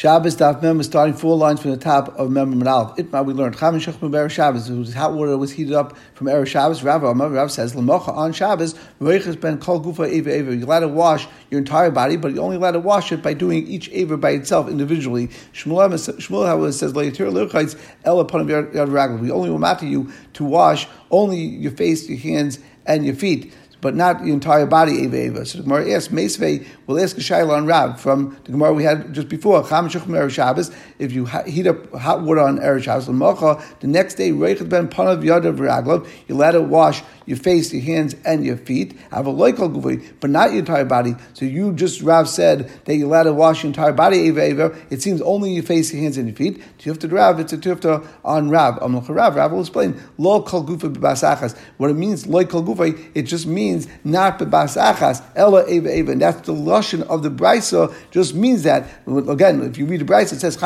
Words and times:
Shabbos 0.00 0.34
Daf 0.34 0.62
Mem 0.62 0.80
is 0.80 0.86
starting 0.86 1.14
four 1.14 1.36
lines 1.36 1.60
from 1.60 1.72
the 1.72 1.76
top 1.76 2.18
of 2.18 2.30
Mem 2.30 2.66
Aleph. 2.66 2.96
Itma 2.96 3.20
uh, 3.20 3.22
we 3.22 3.34
learned 3.34 3.58
Cham 3.58 3.74
Shach 3.78 3.98
Meber 3.98 4.30
Shabbos, 4.30 4.66
whose 4.66 4.94
hot 4.94 5.12
water 5.12 5.36
was 5.36 5.52
heated 5.52 5.74
up 5.74 5.94
from 6.14 6.26
Erev 6.26 6.46
Shabbos. 6.46 6.82
Rav 6.82 7.04
Amar 7.04 7.28
Rav 7.28 7.52
says 7.52 7.74
Lamocha 7.74 8.08
on 8.08 8.32
Shabbos 8.32 8.72
Reiches 8.98 9.38
Ben 9.38 9.58
Kol 9.58 9.78
Gufa 9.82 10.10
Eva 10.10 10.34
Eva. 10.34 10.56
You're 10.56 10.64
allowed 10.64 10.80
to 10.80 10.88
wash 10.88 11.28
your 11.50 11.58
entire 11.58 11.90
body, 11.90 12.16
but 12.16 12.32
you're 12.32 12.42
only 12.42 12.56
allowed 12.56 12.70
to 12.70 12.80
wash 12.80 13.12
it 13.12 13.22
by 13.22 13.34
doing 13.34 13.66
each 13.66 13.90
Eva 13.90 14.16
by 14.16 14.30
itself 14.30 14.70
individually. 14.70 15.28
Shmuel 15.52 15.90
Shmuel 16.16 16.72
says 16.72 16.94
Leitir 16.94 17.30
Lirchaitz 17.30 17.78
El 18.06 18.20
upon 18.20 18.48
Yad 18.48 18.72
Ragel. 18.72 19.20
We 19.20 19.30
only 19.30 19.50
will 19.50 19.76
you 19.82 20.10
to 20.32 20.44
wash 20.46 20.88
only 21.10 21.40
your 21.40 21.72
face, 21.72 22.08
your 22.08 22.18
hands, 22.18 22.58
and 22.86 23.04
your 23.04 23.14
feet 23.14 23.52
but 23.80 23.94
not 23.94 24.22
the 24.22 24.30
entire 24.30 24.66
body 24.66 24.92
Eva 24.92 25.26
Eva. 25.26 25.46
So 25.46 25.58
the 25.58 25.64
Gemara 25.64 25.90
asks, 25.92 26.12
Meisvei 26.12 26.66
will 26.86 26.98
ask 26.98 27.16
a 27.16 27.20
Shaila 27.20 27.56
on 27.56 27.66
Rab 27.66 27.98
from 27.98 28.38
the 28.44 28.52
Gemara 28.52 28.72
we 28.72 28.84
had 28.84 29.12
just 29.12 29.28
before, 29.28 29.66
Cham 29.66 29.88
Shech 29.88 30.30
Shabbos, 30.30 30.70
if 30.98 31.12
you 31.12 31.26
heat 31.46 31.66
up 31.66 31.92
hot 31.92 32.22
water 32.22 32.40
on 32.40 32.58
Erev 32.58 32.82
Shabbos, 32.82 33.06
the 33.06 33.86
next 33.86 34.14
day, 34.14 34.30
Reichet 34.32 34.68
ben 34.68 34.88
Panav 34.88 35.22
Yadav 35.22 35.56
Raglav, 35.56 36.08
you 36.28 36.34
let 36.34 36.54
it 36.54 36.64
wash 36.64 37.02
your 37.30 37.38
face, 37.38 37.72
your 37.72 37.82
hands, 37.82 38.16
and 38.24 38.44
your 38.44 38.56
feet. 38.56 38.98
Have 39.12 39.28
a 39.28 39.32
loikal 39.32 39.72
guvay, 39.72 40.04
but 40.18 40.30
not 40.30 40.50
your 40.50 40.58
entire 40.58 40.84
body. 40.84 41.14
So 41.32 41.44
you 41.44 41.72
just 41.72 42.02
Rav 42.02 42.28
said 42.28 42.68
that 42.86 42.96
you 42.96 43.06
let 43.06 43.28
it 43.28 43.36
wash 43.36 43.62
your 43.62 43.68
entire 43.68 43.92
body, 43.92 44.18
Eva 44.18 44.50
Eva. 44.50 44.76
It 44.90 45.00
seems 45.00 45.22
only 45.22 45.52
your 45.52 45.62
face, 45.62 45.92
your 45.92 46.02
hands, 46.02 46.16
and 46.16 46.26
your 46.26 46.36
feet. 46.36 46.60
Tufta 46.78 47.10
Rav, 47.10 47.38
it's 47.38 47.52
a 47.52 47.58
tufta 47.58 48.04
on 48.24 48.50
Rav. 48.50 48.78
Rav, 49.08 49.36
Rav 49.36 49.52
will 49.52 49.60
explain. 49.60 50.02
Lo 50.18 50.42
kol 50.42 50.64
gufa 50.64 50.92
b'basachas. 50.92 51.56
What 51.76 51.90
it 51.90 51.94
means, 51.94 52.26
loikal 52.26 52.66
guvay, 52.66 53.12
it 53.14 53.22
just 53.22 53.46
means 53.46 53.86
not 54.02 54.40
b'basachas, 54.40 55.22
ella 55.36 55.64
Eva 55.68 55.96
Eva. 55.96 56.10
And 56.10 56.20
that's 56.20 56.40
the 56.46 56.52
lashon 56.52 57.02
of 57.02 57.22
the 57.22 57.30
brisa. 57.30 57.94
Just 58.10 58.34
means 58.34 58.64
that 58.64 58.88
again, 59.06 59.62
if 59.62 59.78
you 59.78 59.86
read 59.86 60.00
the 60.00 60.04
brisa, 60.04 60.32
it 60.32 60.40
says. 60.40 60.56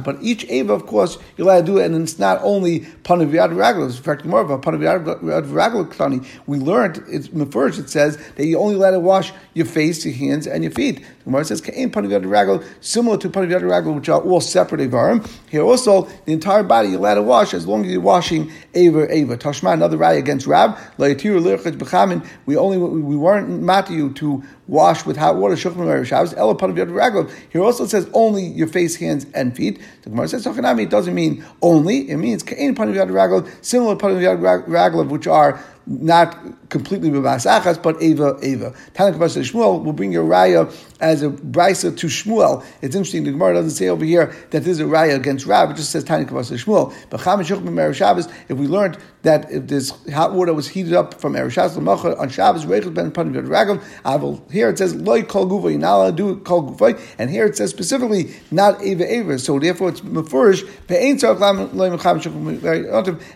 But 0.00 0.16
each 0.20 0.44
Eva, 0.44 0.72
of 0.72 0.86
course, 0.86 1.18
you're 1.36 1.46
allowed 1.46 1.59
do 1.62 1.78
it, 1.78 1.86
and 1.86 2.02
it's 2.02 2.18
not 2.18 2.40
only 2.42 2.80
panaviad 3.04 3.52
ragla. 3.52 3.86
It's 3.86 3.96
in 3.96 4.02
fact 4.02 4.24
more 4.24 4.40
of 4.40 4.50
a 4.50 4.58
panaviad 4.58 5.04
ragla 5.04 5.92
klani. 5.92 6.26
We 6.46 6.58
learned 6.58 7.02
it's 7.08 7.28
first. 7.52 7.78
It 7.78 7.90
says 7.90 8.16
that 8.36 8.46
you 8.46 8.58
only 8.58 8.76
let 8.76 8.94
it 8.94 9.02
wash 9.02 9.32
your 9.60 9.66
face, 9.66 10.04
your 10.04 10.14
hands, 10.14 10.46
and 10.46 10.64
your 10.64 10.72
feet. 10.72 10.98
The 10.98 11.24
Gemara 11.24 11.44
says 11.44 11.60
kain 11.60 11.90
panaviad 11.90 12.24
ragla, 12.24 12.64
similar 12.80 13.18
to 13.18 13.28
panaviad 13.28 13.62
ragla, 13.62 13.94
which 13.94 14.08
are 14.08 14.20
all 14.20 14.40
separate 14.40 14.80
avarim. 14.80 15.28
Here 15.50 15.62
also, 15.62 16.08
the 16.24 16.32
entire 16.32 16.62
body 16.62 16.88
you 16.88 16.98
let 16.98 17.18
it 17.18 17.24
wash 17.24 17.54
as 17.54 17.66
long 17.66 17.84
as 17.84 17.92
you're 17.92 18.00
washing 18.00 18.50
ava 18.74 19.14
ava. 19.14 19.36
Tashma 19.36 19.74
another 19.74 19.98
raya 19.98 20.18
against 20.18 20.46
Rab. 20.46 20.78
We 22.46 22.56
only 22.56 22.78
we 22.78 23.16
weren't 23.16 23.62
mat 23.62 23.90
you 23.90 24.12
to 24.14 24.42
wash 24.66 25.04
with 25.04 25.16
hot 25.16 25.36
water. 25.36 25.56
Here 25.56 27.62
also 27.62 27.86
says 27.86 28.08
only 28.14 28.46
your 28.46 28.68
face, 28.68 28.96
hands, 28.96 29.26
and 29.34 29.56
feet. 29.56 29.80
The 30.02 30.10
Gemara 30.10 30.28
says 30.28 30.46
it 30.46 30.90
doesn't 30.90 31.14
mean 31.14 31.44
only. 31.60 32.10
It 32.10 32.16
means 32.16 32.42
similar 32.42 32.86
to 32.86 32.92
raglav, 34.70 35.08
which 35.08 35.26
are 35.26 35.62
not 35.90 36.38
completely 36.68 37.10
b'basachas, 37.10 37.82
but 37.82 38.00
eva 38.00 38.38
eva. 38.42 38.72
Tanakh 38.94 39.16
Shmuel 39.18 39.84
will 39.84 39.92
bring 39.92 40.12
your 40.12 40.24
raya 40.24 40.72
as 41.00 41.22
a 41.22 41.30
brisa 41.30 41.96
to 41.98 42.06
Shmuel. 42.06 42.64
It's 42.80 42.94
interesting. 42.94 43.24
The 43.24 43.32
Gemara 43.32 43.54
doesn't 43.54 43.72
say 43.72 43.88
over 43.88 44.04
here 44.04 44.32
that 44.50 44.62
there's 44.62 44.78
a 44.78 44.84
raya 44.84 45.16
against 45.16 45.46
Rab. 45.46 45.70
It 45.70 45.76
just 45.76 45.90
says 45.90 46.04
Tanakh 46.04 46.28
Shmuel. 46.28 46.94
But 47.10 47.20
Chamish 47.20 47.94
Shabbos. 47.96 48.28
If 48.48 48.56
we 48.56 48.68
learned 48.68 48.98
that 49.22 49.50
if 49.50 49.66
this 49.66 49.92
hot 50.12 50.32
water 50.32 50.54
was 50.54 50.68
heated 50.68 50.92
up 50.92 51.20
from 51.20 51.34
Erev 51.34 51.50
Shabbos 51.52 51.76
on 51.76 52.28
Shabbos, 52.28 52.64
Reichel 52.64 52.94
ben 52.94 53.10
Panim 53.10 53.34
Ragav. 53.46 54.52
Here 54.52 54.68
it 54.68 54.78
says 54.78 54.94
loy 54.94 55.22
kol 55.22 55.46
gufa. 55.46 55.70
You're 55.70 55.78
not 55.78 55.96
allowed 55.96 56.16
to 56.16 56.34
do 56.34 56.40
kol 56.40 56.72
gufa, 56.72 57.00
and 57.18 57.30
here 57.30 57.46
it 57.46 57.56
says 57.56 57.70
specifically 57.70 58.34
not 58.50 58.82
eva 58.82 59.12
eva. 59.12 59.38
So 59.38 59.58
therefore 59.58 59.90
it's 59.90 60.00
mefurish. 60.00 60.66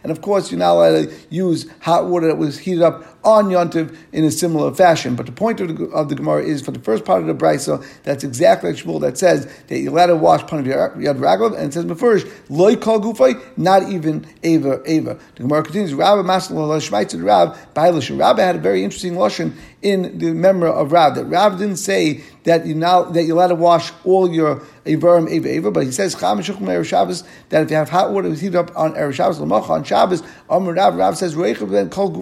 And 0.03 0.13
of 0.13 0.21
course 0.23 0.51
you're 0.51 0.59
not 0.59 0.73
allowed 0.73 1.09
to 1.09 1.15
use 1.31 1.67
hot 1.81 2.07
water 2.07 2.27
that 2.29 2.37
was 2.37 2.59
heated 2.59 2.83
up 2.83 3.05
on 3.25 3.47
Yontiv 3.47 3.97
in 4.13 4.25
a 4.25 4.31
similar 4.31 4.73
fashion. 4.75 5.17
But 5.17 5.27
the 5.27 5.33
point 5.33 5.61
of 5.61 5.77
the, 5.77 5.85
of 5.87 6.09
the 6.09 6.15
Gemara 6.15 6.45
is 6.45 6.61
for 6.61 6.71
the 6.71 6.79
first 6.79 7.05
part 7.05 7.23
of 7.23 7.27
the 7.27 7.35
Brisa, 7.35 7.85
that's 8.03 8.23
exactly 8.23 8.73
like 8.73 8.83
Shmuel 8.83 9.01
that 9.01 9.19
says 9.19 9.47
that 9.69 9.79
you 9.79 9.91
let 9.91 10.07
to 10.07 10.17
wash 10.17 10.43
Panav 10.43 10.67
Yad 10.67 11.19
Raglav, 11.19 11.57
and 11.57 11.69
it 11.69 11.73
says 11.73 11.85
Mefurish, 11.87 12.31
Loi 12.49 12.77
Kol 12.77 13.01
Gufay, 13.01 13.41
not 13.57 13.89
even 13.91 14.27
Ava 14.43 14.83
Ava. 14.85 15.19
The 15.37 15.43
Gemara 15.43 15.65
continues, 15.75 15.93
Rabbi 15.93 16.23
Masal 16.23 16.55
Shmaitzid 16.55 17.25
Rab, 17.25 17.57
Bailish. 17.75 18.17
Rabbi 18.17 18.41
had 18.41 18.55
a 18.55 18.61
very 18.61 18.85
interesting 18.85 19.17
lesson 19.17 19.57
in 19.85 20.19
the 20.19 20.33
memory 20.33 20.71
of 20.71 20.93
Rab, 20.93 21.15
that 21.15 21.27
Rab 21.27 21.59
didn't 21.59 21.77
say 21.77 22.23
that 22.45 22.67
you 22.67 22.75
now 22.75 23.03
that 23.03 23.25
you 23.25 23.35
let 23.35 23.51
it 23.51 23.59
wash 23.59 23.93
all 24.05 24.31
your 24.31 24.63
Avarim 24.85 25.31
Ava 25.31 25.49
Ava, 25.49 25.71
but 25.71 25.85
he 25.85 25.93
says 25.93 26.15
Shabbos 26.15 27.25
that 27.49 27.63
if 27.63 27.71
you 27.71 27.77
have 27.77 27.89
hot 27.89 28.13
water 28.13 28.33
heated 28.35 28.57
up 28.57 28.71
on 28.77 28.93
Erev 28.95 29.15
Shabbos 29.15 29.39
Lamacha 29.39 29.71
on 29.71 29.85
Shabbos, 29.85 30.23
Amr 30.51 30.75
Rav 30.75 30.97
Rav 30.97 31.17
says 31.17 31.35
then 31.35 31.91
Kol 31.91 32.15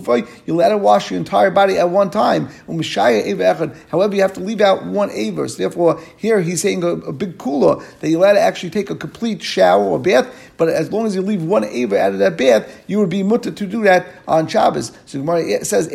you 0.46 0.54
let 0.54 0.70
it 0.70 0.80
wash 0.80 1.10
your 1.10 1.18
entire 1.18 1.50
body 1.50 1.76
at 1.78 1.90
one 1.90 2.10
time. 2.10 2.48
However, 2.66 4.14
you 4.14 4.22
have 4.22 4.32
to 4.34 4.40
leave 4.40 4.60
out 4.60 4.86
one 4.86 5.10
Ava. 5.10 5.48
So 5.48 5.58
therefore, 5.58 6.00
here 6.16 6.40
he's 6.40 6.62
saying 6.62 6.84
a, 6.84 6.88
a 6.88 7.12
big 7.12 7.38
kula 7.38 7.84
that 8.00 8.08
you 8.08 8.18
let 8.18 8.36
it 8.36 8.40
actually 8.40 8.70
take 8.70 8.90
a 8.90 8.96
complete 8.96 9.42
shower 9.42 9.82
or 9.82 9.98
bath, 9.98 10.32
but 10.56 10.68
as 10.68 10.92
long 10.92 11.06
as 11.06 11.14
you 11.14 11.22
leave 11.22 11.42
one 11.42 11.64
Ava 11.64 11.98
out 12.00 12.12
of 12.12 12.18
that 12.20 12.36
bath, 12.36 12.84
you 12.86 12.98
would 12.98 13.10
be 13.10 13.22
mutter 13.22 13.50
to 13.50 13.66
do 13.66 13.82
that 13.82 14.06
on 14.28 14.46
Shabbos. 14.46 14.92
So 15.06 15.18
Gemara 15.18 15.64
says 15.64 15.88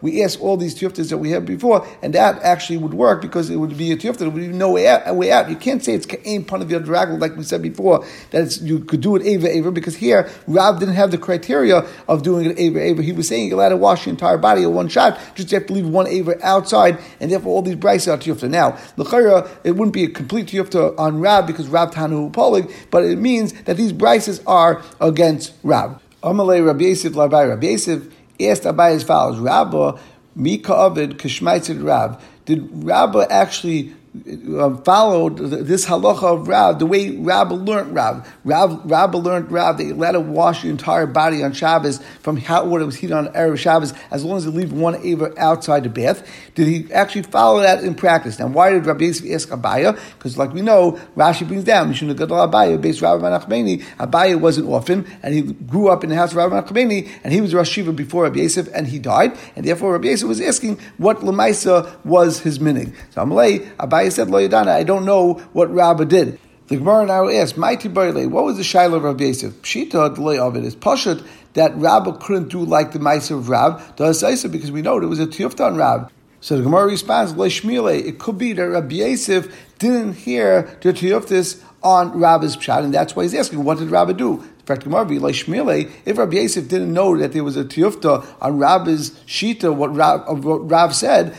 We 0.00 0.22
ask 0.22 0.40
all 0.40 0.47
these 0.56 0.74
tiyuftas 0.74 1.10
that 1.10 1.18
we 1.18 1.30
had 1.30 1.44
before, 1.44 1.86
and 2.02 2.14
that 2.14 2.42
actually 2.42 2.78
would 2.78 2.94
work 2.94 3.20
because 3.20 3.50
it 3.50 3.56
would 3.56 3.76
be 3.76 3.92
a 3.92 3.96
tiyufta. 3.96 4.18
There 4.18 4.30
would 4.30 4.40
be 4.40 4.48
no 4.48 4.72
way 4.72 4.88
out. 4.88 5.14
Way 5.14 5.30
out. 5.32 5.48
You 5.50 5.56
can't 5.56 5.84
say 5.84 5.94
it's 5.94 6.06
ka'aim 6.06 6.44
pun 6.44 6.62
of 6.62 6.70
your 6.70 6.80
like 6.80 7.36
we 7.36 7.42
said 7.42 7.62
before 7.62 8.04
that 8.30 8.60
you 8.62 8.80
could 8.80 9.00
do 9.00 9.16
it 9.16 9.22
ava 9.24 9.48
ava 9.48 9.70
because 9.70 9.96
here 9.96 10.28
Rav 10.46 10.78
didn't 10.78 10.94
have 10.94 11.10
the 11.10 11.18
criteria 11.18 11.86
of 12.08 12.22
doing 12.22 12.50
it 12.50 12.58
ava 12.58 12.80
ava. 12.80 13.02
He 13.02 13.12
was 13.12 13.28
saying 13.28 13.48
you're 13.48 13.58
allowed 13.58 13.70
to 13.70 13.76
wash 13.76 14.06
your 14.06 14.12
entire 14.12 14.38
body 14.38 14.62
in 14.62 14.74
one 14.74 14.88
shot. 14.88 15.18
Just 15.34 15.50
you 15.52 15.58
have 15.58 15.66
to 15.66 15.72
leave 15.72 15.88
one 15.88 16.06
ava 16.06 16.34
outside, 16.44 16.98
and 17.20 17.30
therefore 17.30 17.54
all 17.54 17.62
these 17.62 17.76
brights 17.76 18.08
are 18.08 18.16
tiyufta. 18.16 18.48
Now 18.48 18.78
l'chayra 18.96 19.48
it 19.64 19.72
wouldn't 19.72 19.94
be 19.94 20.04
a 20.04 20.08
complete 20.08 20.46
tiyufta 20.46 20.98
on 20.98 21.20
Rav 21.20 21.46
because 21.46 21.68
Rav 21.68 21.90
tanu 21.92 22.32
polig, 22.32 22.72
but 22.90 23.04
it 23.04 23.18
means 23.18 23.52
that 23.64 23.76
these 23.76 23.92
brices 23.92 24.40
are 24.46 24.82
against 25.00 25.52
Rav. 25.62 26.02
Amalei 26.22 26.64
Rabbi 26.64 26.84
Labai 26.84 27.48
Rabbi 27.48 27.66
Yosef 27.68 28.06
asked 28.40 28.64
Abai 28.64 28.94
as 28.94 29.04
follows: 29.04 29.38
Rabba 29.38 29.98
Mika 30.38 30.72
Ovid 30.72 31.18
Kishmaitzid 31.18 31.84
Rav. 31.84 32.24
Did 32.44 32.68
Rabba 32.84 33.26
actually 33.28 33.92
Uh, 34.26 34.76
followed 34.78 35.36
this 35.38 35.86
halacha 35.86 36.22
of 36.22 36.48
Rab, 36.48 36.78
the 36.78 36.86
way 36.86 37.10
Rabbi 37.10 37.54
learned 37.54 37.94
Rab. 37.94 38.26
Rab 38.44 38.80
Rabbi 38.84 39.18
learned 39.18 39.52
Rab 39.52 39.76
that 39.78 39.84
you 39.84 39.94
let 39.94 40.14
it 40.14 40.22
wash 40.22 40.64
your 40.64 40.70
entire 40.70 41.06
body 41.06 41.42
on 41.42 41.52
Shabbos 41.52 42.02
from 42.20 42.36
hot 42.36 42.66
water 42.66 42.86
was 42.86 42.96
heated 42.96 43.14
on 43.14 43.28
Erev 43.28 43.58
Shabbos 43.58 43.92
as 44.10 44.24
long 44.24 44.38
as 44.38 44.44
you 44.44 44.50
leave 44.50 44.72
one 44.72 44.96
Ava 45.04 45.32
outside 45.38 45.84
the 45.84 45.88
bath. 45.88 46.26
Did 46.54 46.66
he 46.66 46.92
actually 46.92 47.22
follow 47.22 47.60
that 47.60 47.84
in 47.84 47.94
practice? 47.94 48.38
Now, 48.38 48.48
why 48.48 48.70
did 48.70 48.86
Rabbi 48.86 49.04
Yosef 49.04 49.30
ask 49.30 49.48
Abaya? 49.50 49.98
Because, 50.16 50.36
like 50.36 50.52
we 50.52 50.62
know, 50.62 50.98
Rashi 51.16 51.46
brings 51.46 51.64
down 51.64 51.92
Mishun 51.92 52.12
Abaya 52.14 52.80
based 52.80 53.02
Rabbi 53.02 53.22
Menachmeni. 53.22 53.82
Abaya 53.98 54.40
was 54.40 54.58
not 54.58 54.66
orphan 54.66 55.06
and 55.22 55.34
he 55.34 55.42
grew 55.42 55.88
up 55.88 56.02
in 56.02 56.10
the 56.10 56.16
house 56.16 56.32
of 56.32 56.38
Rabbi 56.38 56.60
Menachmeni 56.60 57.08
and 57.22 57.32
he 57.32 57.40
was 57.40 57.54
Rosh 57.54 57.70
Shiva 57.70 57.92
before 57.92 58.24
Rabbi 58.24 58.40
Yosef 58.40 58.68
and 58.74 58.88
he 58.88 58.98
died 58.98 59.36
and 59.54 59.64
therefore 59.64 59.92
Rabbi 59.92 60.08
Yosef 60.08 60.28
was 60.28 60.40
asking 60.40 60.78
what 60.96 61.18
Lamaisa 61.18 62.04
was 62.04 62.40
his 62.40 62.58
minig. 62.58 62.94
So 63.10 63.22
Amalei 63.22 63.70
Abaya 63.76 64.07
said, 64.10 64.30
Lo 64.30 64.46
Yadana, 64.46 64.68
I 64.68 64.82
don't 64.82 65.04
know 65.04 65.34
what 65.52 65.72
Rabba 65.72 66.04
did. 66.04 66.38
The 66.68 66.76
Gemara 66.76 67.06
now 67.06 67.28
asks, 67.28 67.56
Mighty 67.56 67.88
what 67.88 68.44
was 68.44 68.58
the 68.58 68.64
Shiloh 68.64 68.98
of 68.98 69.04
Rabbi 69.04 69.24
Yosef? 69.24 69.54
Pshita, 69.62 70.14
the 70.14 70.20
lay 70.20 70.38
of 70.38 70.54
it 70.54 70.64
is 70.64 70.76
Pashut, 70.76 71.26
that 71.54 71.74
Rabba 71.76 72.18
couldn't 72.18 72.48
do 72.48 72.62
like 72.62 72.92
the 72.92 72.98
Maisa 72.98 73.38
of 73.38 73.48
Rab, 73.48 73.80
the 73.96 74.48
because 74.52 74.70
we 74.70 74.82
know 74.82 74.98
it 74.98 75.06
was 75.06 75.18
a 75.18 75.26
Tiyuftan 75.26 75.78
Rab. 75.78 76.12
So 76.40 76.56
the 76.56 76.62
Gemara 76.62 76.86
responds, 76.86 77.32
Shmile, 77.32 77.98
it 77.98 78.18
could 78.18 78.36
be 78.38 78.52
that 78.52 78.68
Rabbi 78.68 78.96
Yosef 78.96 79.52
didn't 79.78 80.12
hear 80.12 80.76
the 80.82 80.92
Tiyuftis 80.92 81.62
on 81.82 82.18
Rabba's 82.18 82.56
Pshat, 82.56 82.84
and 82.84 82.92
that's 82.92 83.16
why 83.16 83.22
he's 83.22 83.34
asking, 83.34 83.64
what 83.64 83.78
did 83.78 83.90
Rabba 83.90 84.12
do? 84.14 84.44
If 84.70 86.18
Rabbi 86.18 86.36
Yosef 86.36 86.68
didn't 86.68 86.92
know 86.92 87.16
that 87.16 87.32
there 87.32 87.44
was 87.44 87.56
a 87.56 87.64
tiyufta 87.64 88.26
on 88.40 88.58
Rabbi's 88.58 89.10
shita, 89.26 89.74
what 89.74 89.94
Rav, 89.94 90.44
what 90.44 90.70
Rav 90.70 90.94
said, 90.94 91.34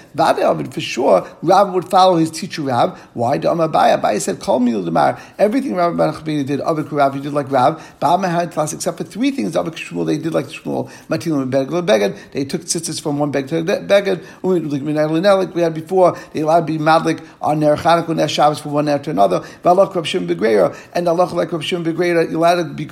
for 0.73 0.81
sure, 0.81 1.27
Rav 1.41 1.73
would 1.73 1.89
follow 1.89 2.17
his 2.17 2.31
teacher 2.31 2.63
Rav. 2.63 2.99
Why? 3.13 3.37
Abaye. 3.39 4.01
Abaye 4.01 4.21
said, 4.21 4.39
"Call 4.39 4.59
me 4.59 4.75
Lamar." 4.75 5.19
Everything 5.37 5.75
Rabbi 5.75 5.97
Ben 5.97 6.45
did, 6.45 6.59
Avik 6.59 6.91
Rav, 6.91 7.13
he 7.15 7.21
did 7.21 7.33
like 7.33 7.51
Rav. 7.51 7.79
had 8.01 8.51
class 8.51 8.73
except 8.73 8.97
for 8.97 9.03
three 9.03 9.31
things. 9.31 9.55
Avik 9.55 9.75
Shmuel, 9.75 10.05
they 10.05 10.17
did 10.17 10.33
like 10.33 10.47
Shmuel. 10.47 10.89
Matilim 11.09 11.43
and 11.43 11.53
Beged. 11.53 12.17
They 12.31 12.45
took 12.45 12.61
tzitzis 12.61 13.01
from 13.01 13.19
one 13.19 13.31
beg 13.31 13.47
to 13.49 13.63
Beged. 13.63 14.23
Like 15.39 15.55
we 15.55 15.61
had 15.61 15.73
before, 15.73 16.17
they 16.33 16.41
allowed 16.41 16.61
to 16.61 16.65
be 16.65 16.77
madlik 16.77 17.25
on 17.41 17.59
Ner 17.59 17.75
Chanukah, 17.75 18.15
Ner 18.15 18.27
Shabbos 18.27 18.59
from 18.59 18.73
one 18.73 18.87
after 18.87 19.11
another. 19.11 19.43
And 19.63 21.07
Allah 21.07 21.23
like 21.33 21.51
Rav 21.51 21.63
Shimon 21.65 21.85
Begreira, 21.85 22.29
you 22.29 22.37
allowed 22.37 22.55
to 22.55 22.63
be 22.65 22.85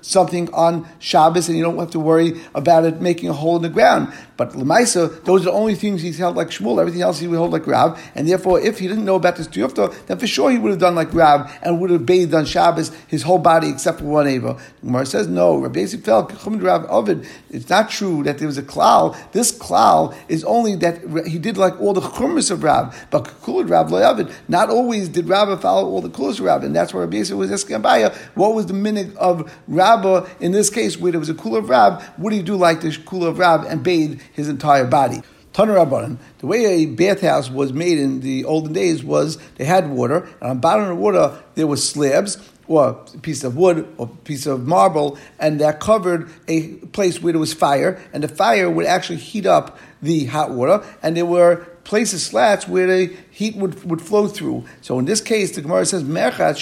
something 0.00 0.52
on 0.52 0.88
Shabbos 0.98 1.48
and 1.48 1.56
you 1.56 1.64
don't 1.64 1.78
have 1.78 1.90
to 1.92 2.00
worry 2.00 2.40
about 2.54 2.84
it 2.84 3.00
making 3.00 3.28
a 3.28 3.32
hole 3.32 3.56
in 3.56 3.62
the 3.62 3.68
ground. 3.68 4.12
But 4.36 4.52
Lemaisa, 4.52 5.24
those 5.24 5.42
are 5.42 5.44
the 5.46 5.52
only 5.52 5.74
things 5.74 6.02
he's 6.02 6.18
held 6.18 6.36
like 6.36 6.48
Shmuel. 6.48 6.80
Everything 6.80 7.02
else 7.02 7.18
he 7.18 7.28
would 7.28 7.38
hold 7.38 7.52
like 7.52 7.66
Rav. 7.66 8.00
And 8.14 8.28
therefore, 8.28 8.60
if 8.60 8.78
he 8.78 8.86
didn't 8.86 9.04
know 9.04 9.14
about 9.14 9.36
this 9.36 9.48
Tiyufta, 9.48 10.06
then 10.06 10.18
for 10.18 10.26
sure 10.26 10.50
he 10.50 10.58
would 10.58 10.70
have 10.70 10.80
done 10.80 10.94
like 10.94 11.12
Rav 11.14 11.50
and 11.62 11.80
would 11.80 11.90
have 11.90 12.04
bathed 12.04 12.34
on 12.34 12.44
Shabbos 12.44 12.90
his 13.08 13.22
whole 13.22 13.38
body 13.38 13.70
except 13.70 14.00
for 14.00 14.04
one 14.04 14.26
Ava. 14.26 14.58
Gemara 14.82 15.06
says, 15.06 15.26
no, 15.26 15.56
Rabbi 15.56 15.80
Yosef 15.80 16.04
fell, 16.04 16.26
Rav 16.26 16.84
Ovid. 16.90 17.26
It's 17.50 17.68
not 17.68 17.90
true 17.90 18.22
that 18.24 18.38
there 18.38 18.46
was 18.46 18.58
a 18.58 18.62
klal. 18.62 19.16
This 19.32 19.56
klal 19.56 20.14
is 20.28 20.44
only 20.44 20.76
that 20.76 21.26
he 21.26 21.38
did 21.38 21.56
like 21.56 21.80
all 21.80 21.94
the 21.94 22.00
chumras 22.00 22.50
of 22.50 22.62
Rav, 22.62 23.06
but 23.10 23.24
Kulad 23.42 23.70
Rav 23.70 23.92
Ovid. 23.92 24.28
Not 24.48 24.68
always 24.68 25.08
did 25.08 25.28
Rav 25.28 25.60
follow 25.60 25.88
all 25.88 26.00
the 26.00 26.08
kulas 26.10 26.38
of 26.38 26.44
Rav, 26.44 26.62
and 26.62 26.74
that's 26.74 26.92
why 26.92 27.00
Rabbi 27.00 27.18
Yosef 27.18 27.36
was 27.36 27.50
asking 27.50 27.80
Abaya, 27.80 28.14
what 28.34 28.54
was 28.54 28.66
the 28.66 28.74
minute 28.74 29.16
of 29.16 29.52
Rabbah 29.68 30.28
in 30.40 30.52
this 30.52 30.70
case 30.70 30.98
where 30.98 31.12
there 31.12 31.18
was 31.18 31.30
a 31.30 31.34
kula 31.34 31.58
of 31.58 31.68
Rav? 31.68 32.18
Would 32.18 32.32
he 32.32 32.42
do 32.42 32.56
like 32.56 32.80
the 32.80 32.88
kula 32.88 33.28
of 33.28 33.38
Rav 33.38 33.64
and 33.64 33.82
bathe 33.82 34.20
his 34.32 34.48
entire 34.48 34.84
body? 34.84 35.22
Tanur 35.52 36.18
the 36.38 36.46
way 36.46 36.66
a 36.66 36.86
bathhouse 36.86 37.48
was 37.50 37.72
made 37.72 37.98
in 37.98 38.20
the 38.20 38.44
olden 38.44 38.74
days 38.74 39.02
was 39.02 39.38
they 39.56 39.64
had 39.64 39.88
water, 39.88 40.28
and 40.40 40.50
on 40.50 40.56
the 40.56 40.60
bottom 40.60 40.82
of 40.82 40.88
the 40.90 40.94
water 40.96 41.42
there 41.54 41.66
were 41.66 41.78
slabs, 41.78 42.36
or 42.68 42.88
a 43.14 43.18
piece 43.18 43.42
of 43.42 43.56
wood 43.56 43.88
or 43.96 44.06
a 44.06 44.24
piece 44.24 44.44
of 44.44 44.66
marble, 44.66 45.16
and 45.38 45.60
that 45.60 45.80
covered 45.80 46.28
a 46.48 46.74
place 46.92 47.22
where 47.22 47.32
there 47.32 47.40
was 47.40 47.54
fire, 47.54 47.98
and 48.12 48.22
the 48.22 48.28
fire 48.28 48.70
would 48.70 48.84
actually 48.84 49.16
heat 49.16 49.46
up 49.46 49.78
the 50.02 50.26
hot 50.26 50.50
water, 50.50 50.84
and 51.02 51.16
there 51.16 51.24
were 51.24 51.66
places, 51.84 52.26
slats, 52.26 52.68
where 52.68 52.86
the 52.86 53.16
heat 53.30 53.56
would, 53.56 53.82
would 53.84 54.02
flow 54.02 54.26
through. 54.26 54.64
So 54.82 54.98
in 54.98 55.04
this 55.04 55.20
case, 55.20 55.54
the 55.54 55.62
Gemara 55.62 55.86
says, 55.86 56.02
Merchat 56.02 56.58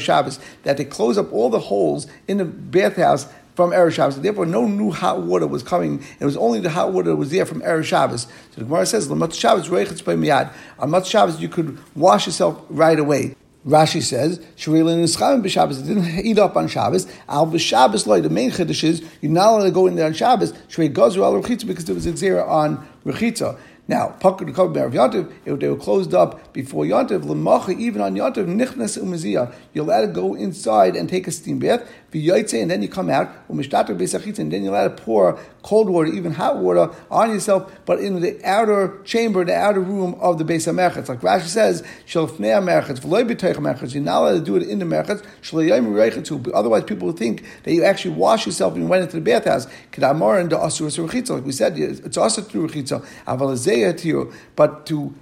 Shabbos, 0.00 0.40
that 0.64 0.76
they 0.76 0.84
close 0.84 1.16
up 1.16 1.32
all 1.32 1.48
the 1.50 1.60
holes 1.60 2.06
in 2.26 2.38
the 2.38 2.44
bathhouse 2.44 3.28
from 3.54 3.70
Erev 3.70 3.92
Shabbos. 3.92 4.20
Therefore, 4.20 4.46
no 4.46 4.66
new 4.66 4.90
hot 4.90 5.22
water 5.22 5.46
was 5.46 5.62
coming. 5.62 6.02
It 6.20 6.24
was 6.24 6.36
only 6.36 6.60
the 6.60 6.70
hot 6.70 6.92
water 6.92 7.10
that 7.10 7.16
was 7.16 7.30
there 7.30 7.46
from 7.46 7.60
Erev 7.62 7.84
Shabbos. 7.84 8.22
So 8.22 8.56
the 8.56 8.64
Gemara 8.64 8.86
says, 8.86 9.08
"Lamat 9.08 9.34
Shabbos 9.34 9.68
miyad." 9.68 10.50
On 10.78 10.90
Mat 10.90 11.06
Shabbos, 11.06 11.40
you 11.40 11.48
could 11.48 11.78
wash 11.94 12.26
yourself 12.26 12.60
right 12.68 12.98
away. 12.98 13.34
Rashi 13.66 14.02
says, 14.02 14.40
"Shreilin 14.56 15.02
nischavim 15.02 15.42
b'Shabbos." 15.42 15.80
It 15.80 15.86
didn't 15.86 16.26
eat 16.26 16.38
up 16.38 16.56
on 16.56 16.68
Shabbos. 16.68 17.06
Al 17.28 17.46
b'Shabbos 17.46 18.06
loy. 18.06 18.20
The 18.20 18.28
main 18.28 18.50
chiddush 18.50 18.84
is 18.84 19.02
you're 19.22 19.32
not 19.32 19.48
allowed 19.48 19.64
to 19.64 19.70
go 19.70 19.86
in 19.86 19.96
there 19.96 20.06
on 20.06 20.12
Shabbos. 20.12 20.52
Shrei 20.68 20.92
gazru 20.92 21.24
al 21.24 21.40
rechitza 21.40 21.66
because 21.66 21.86
there 21.86 21.94
was 21.94 22.04
a 22.04 22.12
zera 22.12 22.46
on 22.46 22.86
rechitza. 23.06 23.56
Now, 23.86 24.14
Kol 24.18 24.32
Be'er 24.32 24.88
Yontiv, 24.88 25.30
if 25.44 25.60
they 25.60 25.68
were 25.68 25.76
closed 25.76 26.14
up 26.14 26.54
before 26.54 26.84
Yontiv, 26.84 27.22
L'macha, 27.22 27.78
even 27.78 28.00
on 28.00 28.14
Yontiv, 28.14 28.46
Nichnas 28.46 28.98
Umaziyah, 28.98 29.52
you're 29.74 29.84
allowed 29.84 30.00
to 30.00 30.06
go 30.06 30.34
inside 30.34 30.96
and 30.96 31.06
take 31.06 31.26
a 31.26 31.30
steam 31.30 31.58
bath, 31.58 31.86
and 32.14 32.70
then 32.70 32.82
you 32.82 32.88
come 32.88 33.10
out, 33.10 33.28
and 33.48 33.60
then 33.60 34.64
you're 34.64 34.72
allowed 34.72 34.96
to 34.96 35.02
pour 35.02 35.38
cold 35.62 35.88
water, 35.88 36.12
even 36.12 36.32
hot 36.32 36.58
water, 36.58 36.90
on 37.10 37.30
yourself, 37.30 37.72
but 37.86 37.98
in 37.98 38.20
the 38.20 38.40
outer 38.44 39.00
chamber, 39.04 39.44
the 39.44 39.54
outer 39.54 39.80
room 39.80 40.14
of 40.20 40.38
the 40.38 40.44
Beis 40.44 40.70
HaMerchetz. 40.70 41.08
Like 41.08 41.20
Rashi 41.20 41.46
says, 41.46 41.82
Shalfnei 42.06 42.60
HaMerchetz, 42.60 43.00
V'loi 43.00 43.28
B'teich 43.28 43.56
HaMerchetz, 43.56 43.94
you're 43.94 44.02
not 44.02 44.22
allowed 44.22 44.32
to 44.34 44.40
do 44.44 44.56
it 44.56 44.68
in 44.68 44.78
the 44.78 44.84
Merchetz, 44.84 45.24
Shalayim 45.42 45.86
Reichetzu, 45.86 46.50
otherwise 46.54 46.84
people 46.84 47.06
will 47.08 47.16
think 47.16 47.44
that 47.64 47.72
you 47.72 47.82
actually 47.82 48.14
wash 48.14 48.46
yourself 48.46 48.74
and 48.74 48.82
you 48.82 48.88
went 48.88 49.02
into 49.02 49.16
the 49.16 49.22
bathhouse. 49.22 49.66
Kedamar 49.90 50.40
and 50.40 50.50
the 50.50 50.56
Asur 50.56 51.30
like 51.30 51.44
we 51.44 51.52
said, 51.52 51.78
it's 51.78 52.16
also 52.16 52.42
through 52.42 52.68
Rechitza, 52.68 53.04
Avalazeya 53.26 53.96
to 53.98 54.08
you, 54.08 54.32
but 54.54 54.86
to 54.86 55.14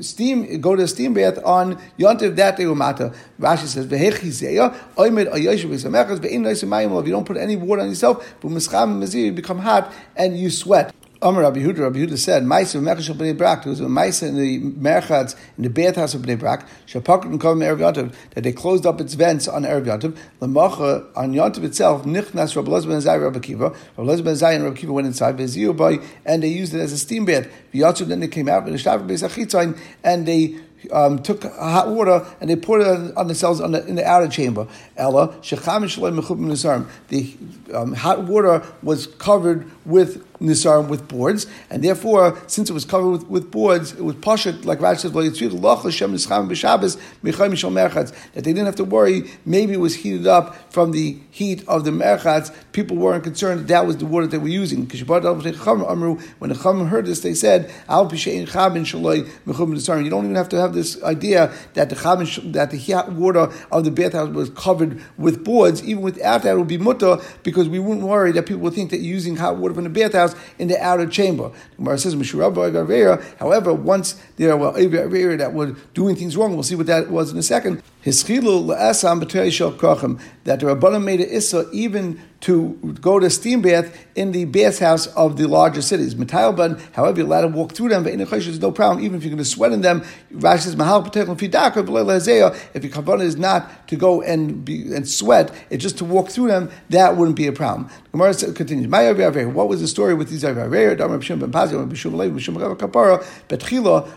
steam, 0.00 0.60
go 0.60 0.76
to 0.76 0.82
a 0.82 0.88
steam 0.88 1.14
bath 1.14 1.38
on 1.44 1.78
Yontiv 1.98 2.36
that 2.36 2.56
day 2.56 2.64
umata. 2.64 3.14
Rashi 3.40 3.66
says, 3.66 3.86
"Vehechizeya 3.86 4.74
oimed 4.96 5.30
ayoshu 5.32 5.68
v'samechas 5.68 6.18
ve'in 6.18 7.00
If 7.00 7.06
you 7.06 7.12
don't 7.12 7.24
put 7.26 7.36
any 7.36 7.56
water 7.56 7.82
on 7.82 7.88
yourself, 7.88 8.36
but 8.40 8.50
mischam 8.50 9.14
you 9.14 9.32
become 9.32 9.58
hot 9.58 9.92
and 10.16 10.38
you 10.38 10.50
sweat. 10.50 10.94
Amar 11.20 11.42
Rabbi 11.42 11.58
Huda, 11.58 11.80
Rabbi 11.80 11.98
Huda 11.98 12.16
said, 12.16 12.44
Maisa 12.44 12.80
Merchash 12.80 13.12
Bnei 13.12 13.36
Brak, 13.36 13.64
there 13.64 13.70
was 13.70 13.80
a 13.80 13.86
Maisa 13.86 14.28
in 14.28 14.36
the 14.36 14.60
Merchatz, 14.60 15.34
in 15.56 15.64
the 15.64 15.70
bathhouse 15.70 16.14
of 16.14 16.22
Bnei 16.22 16.38
Brak, 16.38 16.64
Shapakut 16.86 17.24
and 17.24 17.40
Kovim 17.40 17.64
Erev 17.64 17.78
Yontiv, 17.78 18.14
that 18.34 18.44
they 18.44 18.52
closed 18.52 18.86
up 18.86 19.00
its 19.00 19.14
vents 19.14 19.48
on 19.48 19.64
Erev 19.64 19.84
Yontiv, 19.86 20.16
Lamacha, 20.40 21.04
on 21.16 21.32
Yontiv 21.32 21.64
itself, 21.64 22.04
Nichnas 22.04 22.54
Rabbi 22.54 22.70
Lez 22.70 22.86
Ben 22.86 23.00
Zai 23.00 23.16
Rabbi 23.16 23.40
Kiva, 23.40 23.70
Rabbi 23.96 24.08
Lez 24.08 24.22
Ben 24.22 24.36
Zai 24.36 24.52
and 24.52 24.62
Rabbi 24.62 24.76
Kiva 24.76 24.92
went 24.92 25.08
inside, 25.08 25.36
Veziu 25.36 25.76
Boy, 25.76 25.98
and 26.24 26.40
they 26.44 26.48
used 26.48 26.72
it 26.72 26.78
as 26.78 26.92
a 26.92 26.98
steam 26.98 27.24
bath. 27.24 27.48
V'yatzu, 27.74 28.06
then 28.06 28.20
they 28.20 28.28
came 28.28 28.48
out, 28.48 28.68
and 28.68 28.76
Shav 28.76 29.08
Beis 29.08 29.78
and 30.04 30.24
they 30.24 30.56
um, 30.92 31.20
took 31.22 31.42
hot 31.42 31.88
water 31.88 32.24
and 32.40 32.48
they 32.48 32.56
poured 32.56 32.82
it 32.82 33.16
on 33.16 33.26
themselves 33.26 33.60
on 33.60 33.72
the, 33.72 33.84
in 33.86 33.96
the 33.96 34.06
outer 34.06 34.28
chamber. 34.28 34.66
Ella 34.96 35.34
The 37.08 37.36
um, 37.74 37.92
hot 37.94 38.22
water 38.24 38.62
was 38.82 39.06
covered 39.06 39.68
with 39.84 40.24
nisarim 40.40 40.88
with 40.88 41.08
boards, 41.08 41.46
and 41.70 41.82
therefore, 41.82 42.40
since 42.46 42.70
it 42.70 42.72
was 42.72 42.84
covered 42.84 43.10
with, 43.10 43.26
with 43.26 43.50
boards, 43.50 43.92
it 43.92 44.04
was 44.04 44.14
pashut 44.16 44.64
like 44.64 44.78
Rashi 44.78 44.98
says, 44.98 45.12
that 48.34 48.44
they 48.44 48.52
didn't 48.52 48.66
have 48.66 48.76
to 48.76 48.84
worry. 48.84 49.30
Maybe 49.44 49.72
it 49.74 49.80
was 49.80 49.96
heated 49.96 50.26
up 50.26 50.72
from 50.72 50.92
the 50.92 51.18
heat 51.30 51.66
of 51.68 51.84
the 51.84 51.90
merchatz. 51.90 52.50
People 52.72 52.96
weren't 52.96 53.24
concerned 53.24 53.60
that 53.60 53.68
that 53.68 53.86
was 53.86 53.98
the 53.98 54.06
water 54.06 54.26
they 54.26 54.38
were 54.38 54.48
using. 54.48 54.86
When 54.86 56.50
the 56.50 56.58
Chum 56.62 56.86
heard 56.86 57.06
this, 57.06 57.20
they 57.20 57.34
said, 57.34 57.70
"You 57.88 58.08
don't 60.10 60.24
even 60.24 60.34
have 60.34 60.48
to 60.48 60.56
have 60.56 60.74
this 60.74 61.02
idea 61.02 61.52
that 61.74 61.90
the 61.90 61.96
chabin, 61.96 62.52
that 62.52 62.70
the 62.70 63.12
water 63.12 63.50
of 63.72 63.84
the 63.84 63.90
bathhouse 63.90 64.30
was 64.30 64.50
covered 64.50 65.00
with 65.16 65.44
boards. 65.44 65.82
Even 65.84 66.02
without 66.02 66.42
that, 66.42 66.54
it 66.54 66.58
would 66.58 66.68
be 66.68 66.78
mutter 66.78 67.18
because 67.42 67.68
we 67.68 67.78
wouldn't 67.78 68.06
worry 68.06 68.32
that 68.32 68.46
people 68.46 68.62
would 68.62 68.74
think 68.74 68.90
that 68.90 69.00
using 69.00 69.36
hot 69.36 69.56
water 69.56 69.74
from 69.74 69.84
the 69.84 69.90
bathhouse 69.90 70.27
in 70.58 70.68
the 70.68 70.80
outer 70.82 71.06
chamber. 71.06 71.50
However, 73.38 73.74
once 73.74 74.14
there 74.36 74.56
were 74.56 74.78
that 74.78 75.52
were 75.52 75.76
doing 75.94 76.16
things 76.16 76.36
wrong, 76.36 76.54
we'll 76.54 76.62
see 76.62 76.74
what 76.74 76.86
that 76.86 77.10
was 77.10 77.32
in 77.32 77.38
a 77.38 77.42
second. 77.42 77.82
That 78.04 78.14
the 80.60 80.66
Rabbanim 80.66 81.04
made 81.04 81.20
it 81.20 81.30
issa 81.30 81.68
even 81.72 82.20
to 82.40 82.96
go 83.00 83.18
to 83.18 83.28
steam 83.30 83.62
bath 83.62 83.96
in 84.14 84.30
the 84.32 84.44
bathhouse 84.44 85.06
of 85.08 85.36
the 85.36 85.46
larger 85.48 85.82
cities. 85.82 86.14
Metalban, 86.14 86.80
however, 86.92 87.18
you're 87.18 87.26
allowed 87.26 87.40
to 87.42 87.48
walk 87.48 87.72
through 87.72 87.88
them, 87.88 88.04
but 88.04 88.12
in 88.12 88.20
the 88.20 88.26
there's 88.26 88.60
no 88.60 88.70
problem, 88.70 89.04
even 89.04 89.16
if 89.16 89.24
you're 89.24 89.30
going 89.30 89.38
to 89.38 89.44
sweat 89.44 89.72
in 89.72 89.80
them. 89.80 90.02
Rashi 90.32 90.60
says, 90.60 90.76
Mahal 90.76 91.04
if 91.04 92.84
your 92.84 92.92
kavanah 92.92 93.22
is 93.22 93.36
not 93.36 93.88
to 93.88 93.96
go 93.96 94.22
and 94.22 94.64
be 94.64 94.94
and 94.94 95.08
sweat, 95.08 95.52
it's 95.70 95.82
just 95.82 95.98
to 95.98 96.04
walk 96.04 96.28
through 96.28 96.48
them, 96.48 96.70
that 96.90 97.16
wouldn't 97.16 97.36
be 97.36 97.46
a 97.48 97.52
problem. 97.52 97.90
Gemara 98.12 98.34
continues, 98.34 98.88
what 98.88 99.68
was 99.68 99.80
the 99.80 99.88
story 99.88 100.14
with 100.14 100.30
these 100.30 100.44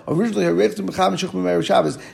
Originally, 0.08 0.46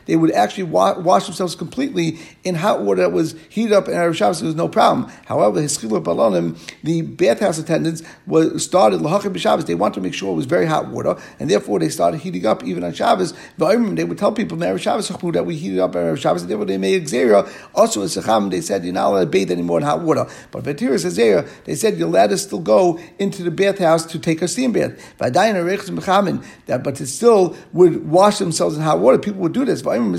they 0.06 0.16
would 0.16 0.32
actually 0.32 0.64
wash 0.64 1.26
themselves 1.26 1.56
completely 1.56 2.20
in 2.44 2.56
hot 2.56 2.82
water 2.82 3.02
that 3.02 3.12
was 3.12 3.36
heated 3.50 3.74
up 3.74 3.88
in 3.88 3.94
Erev 3.94 4.16
Shabbos, 4.16 4.40
there 4.40 4.48
was 4.48 4.56
no 4.56 4.68
problem. 4.68 5.10
However, 5.26 5.62
his 5.62 5.74
the 6.04 7.01
bathhouse 7.01 7.58
attendants 7.58 8.04
was 8.25 8.63
started 8.63 9.01
lahachim 9.01 9.34
b'Shabbos. 9.34 9.66
They 9.66 9.75
wanted 9.75 9.96
to 9.96 10.01
make 10.01 10.13
sure 10.13 10.32
it 10.32 10.36
was 10.36 10.46
very 10.46 10.66
hot 10.66 10.88
water, 10.89 11.18
and 11.39 11.50
therefore 11.50 11.80
they 11.80 11.89
started 11.89 12.20
heating 12.22 12.46
up 12.46 12.63
even 12.63 12.84
on 12.84 12.94
Shabbos. 12.94 13.34
They 13.58 14.04
would 14.04 14.18
tell 14.18 14.32
people 14.32 14.58
Erev 14.58 14.80
Shabbos 14.80 15.08
that 15.08 15.46
we 15.46 15.56
heated 15.56 15.80
up 15.80 15.94
Erev 15.94 16.18
Shabbos, 16.18 16.42
and 16.44 16.51
therefore 16.51 16.66
they 16.66 16.77
made 16.77 17.04
Xera. 17.06 17.48
Also 17.75 18.01
in 18.01 18.08
Secham, 18.08 18.50
they 18.51 18.62
said 18.62 18.84
you're 18.84 18.94
not 18.94 19.08
allowed 19.12 19.20
to 19.22 19.25
bathe 19.27 19.51
anymore 19.51 19.80
in 19.80 19.86
hot 19.86 20.01
water. 20.01 20.27
But 20.51 20.63
Vatiris 20.63 21.06
Xera, 21.06 21.48
they 21.66 21.75
said 21.75 21.98
you're 21.98 22.08
allowed 22.08 22.32
to 22.32 22.38
still 22.38 22.60
go 22.60 23.00
into 23.20 23.44
the 23.44 23.51
bathhouse 23.51 24.06
to 24.06 24.20
take 24.20 24.42
a 24.42 24.48
steam 24.48 24.72
bath. 24.72 24.94
That, 25.18 26.82
but 26.84 27.01
it 27.01 27.08
still 27.08 27.56
would 27.74 28.10
wash 28.10 28.38
themselves 28.39 28.75
in 28.75 28.84
hot 28.84 29.00
water. 29.00 29.18
People 29.18 29.42
would 29.42 29.54
do 29.54 29.66
this. 29.66 29.82
And 29.82 30.16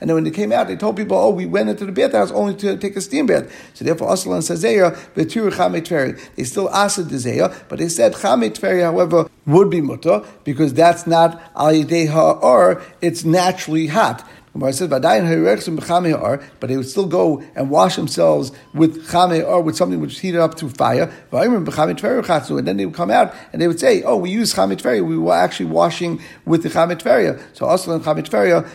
then 0.00 0.14
when 0.14 0.24
they 0.24 0.30
came 0.30 0.52
out, 0.52 0.68
they 0.68 0.76
told 0.76 0.96
people, 0.96 1.16
"Oh, 1.16 1.30
we 1.30 1.46
went 1.46 1.68
into 1.68 1.84
the 1.86 1.92
bathhouse 1.92 2.30
only 2.32 2.54
to 2.56 2.76
take 2.76 2.96
a 2.96 3.00
steam 3.00 3.26
bath." 3.26 3.50
So 3.74 3.84
therefore, 3.84 4.12
Aslan 4.12 4.42
says 4.42 4.60
Zeya, 5.14 5.50
Betur. 5.50 6.18
They 6.36 6.44
still 6.44 6.70
asked 6.70 7.08
the 7.08 7.16
Zeya, 7.16 7.54
but 7.68 7.78
they 7.78 7.88
said 7.88 8.14
Chame 8.14 8.82
however, 8.82 9.28
would 9.46 9.70
be 9.70 9.80
mutter 9.80 10.22
because 10.44 10.74
that's 10.74 11.06
not 11.06 11.40
al 11.56 11.74
or 12.42 12.82
it's 13.00 13.24
naturally 13.24 13.88
hot. 13.88 14.26
Gemara 14.52 14.72
says, 14.72 14.88
but 14.88 15.02
they 15.02 16.76
would 16.76 16.88
still 16.88 17.06
go 17.06 17.42
and 17.54 17.70
wash 17.70 17.96
themselves 17.96 18.50
with 18.74 19.06
chame 19.08 19.46
or 19.46 19.62
with 19.62 19.76
something 19.76 20.00
which 20.00 20.18
heated 20.18 20.40
up 20.40 20.58
through 20.58 20.70
fire. 20.70 21.12
And 21.32 22.66
then 22.66 22.76
they 22.76 22.86
would 22.86 22.94
come 22.94 23.10
out 23.10 23.32
and 23.52 23.62
they 23.62 23.68
would 23.68 23.78
say, 23.78 24.02
oh, 24.02 24.16
we 24.16 24.30
use 24.30 24.52
chame 24.54 24.76
tveria. 24.76 25.06
We 25.06 25.16
were 25.16 25.34
actually 25.34 25.66
washing 25.66 26.20
with 26.44 26.64
the 26.64 26.68
chame 26.68 27.00
tveria. 27.00 27.40
So 27.52 27.66
also 27.66 27.92
in 27.92 28.00
chame 28.00 28.22
tveria, 28.24 28.66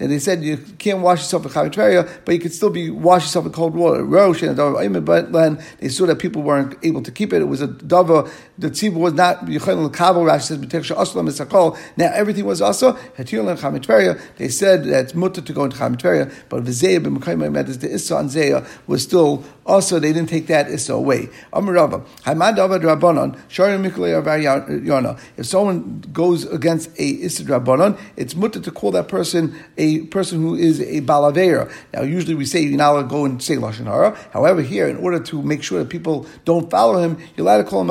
and 0.00 0.10
they 0.10 0.18
said 0.18 0.42
you 0.42 0.56
can't 0.78 1.00
wash 1.00 1.18
yourself 1.20 1.44
with 1.44 1.54
chame 1.54 1.70
tveria, 1.70 2.08
but 2.24 2.34
you 2.34 2.40
could 2.40 2.52
still 2.52 2.70
be 2.70 2.90
wash 2.90 3.22
yourself 3.22 3.44
with 3.44 3.54
cold 3.54 3.74
water. 3.74 4.04
Rosh 4.04 4.42
and 4.42 4.56
but 4.56 5.32
then 5.32 5.58
they 5.78 5.88
saw 5.88 6.06
that 6.06 6.18
people 6.18 6.42
weren't 6.42 6.74
able 6.82 7.02
to 7.02 7.12
keep 7.12 7.32
it. 7.32 7.42
It 7.42 7.46
was 7.46 7.62
a 7.62 7.68
dava 7.68 8.28
the 8.58 8.70
tzibur 8.70 8.94
was 8.94 9.12
not 9.12 9.44
Yechel 9.46 9.92
Kabel. 9.92 10.22
Rashi 10.22 10.42
says 10.42 10.58
B'techsha 10.58 10.96
Aslam 10.96 11.28
Esakol. 11.28 11.78
Now 11.96 12.10
everything 12.12 12.44
was 12.44 12.62
also 12.62 12.92
Hatil 13.16 13.50
and 13.50 13.58
Chamitveria. 13.58 14.20
They 14.36 14.48
said 14.48 14.84
that 14.84 15.04
it's 15.04 15.14
mutter 15.14 15.40
to 15.40 15.52
go 15.52 15.64
into 15.64 15.76
Chamitveria, 15.76 16.32
but 16.48 16.64
V'zeya 16.64 17.00
b'Mekayim 17.00 17.80
the 17.80 17.92
Issa 17.92 18.16
and 18.16 18.30
Zeya 18.30 18.66
was 18.86 19.02
still 19.02 19.44
also 19.66 19.98
they 19.98 20.12
didn't 20.12 20.28
take 20.28 20.46
that 20.46 20.70
Issa 20.70 20.94
away. 20.94 21.28
Amarava 21.52 22.04
Haimad 22.22 22.56
Avad 22.56 22.82
Rabbanon 22.82 23.38
Sharim 23.48 23.88
Mikulei 23.88 24.84
Yona. 24.84 25.18
If 25.36 25.46
someone 25.46 26.02
goes 26.12 26.44
against 26.44 26.90
a 26.98 27.22
Issa 27.22 27.44
Rabbanon, 27.44 27.98
it's 28.16 28.34
mutter 28.34 28.60
to 28.60 28.70
call 28.70 28.90
that 28.92 29.08
person 29.08 29.54
a 29.76 30.00
person 30.06 30.40
who 30.40 30.54
is 30.54 30.80
a 30.80 31.02
Balavera. 31.02 31.70
Now 31.92 32.02
usually 32.02 32.34
we 32.34 32.46
say 32.46 32.60
you're 32.60 32.78
not 32.78 32.92
allowed 32.92 33.02
to 33.02 33.08
go 33.08 33.24
and 33.24 33.42
say 33.42 33.56
Lashon 33.56 33.84
Hara. 33.84 34.16
However, 34.32 34.62
here 34.62 34.88
in 34.88 34.96
order 34.96 35.20
to 35.20 35.42
make 35.42 35.62
sure 35.62 35.80
that 35.80 35.90
people 35.90 36.26
don't 36.44 36.70
follow 36.70 36.98
him, 37.02 37.18
you're 37.36 37.46
allowed 37.46 37.58
to 37.58 37.64
call 37.64 37.82
him 37.82 37.90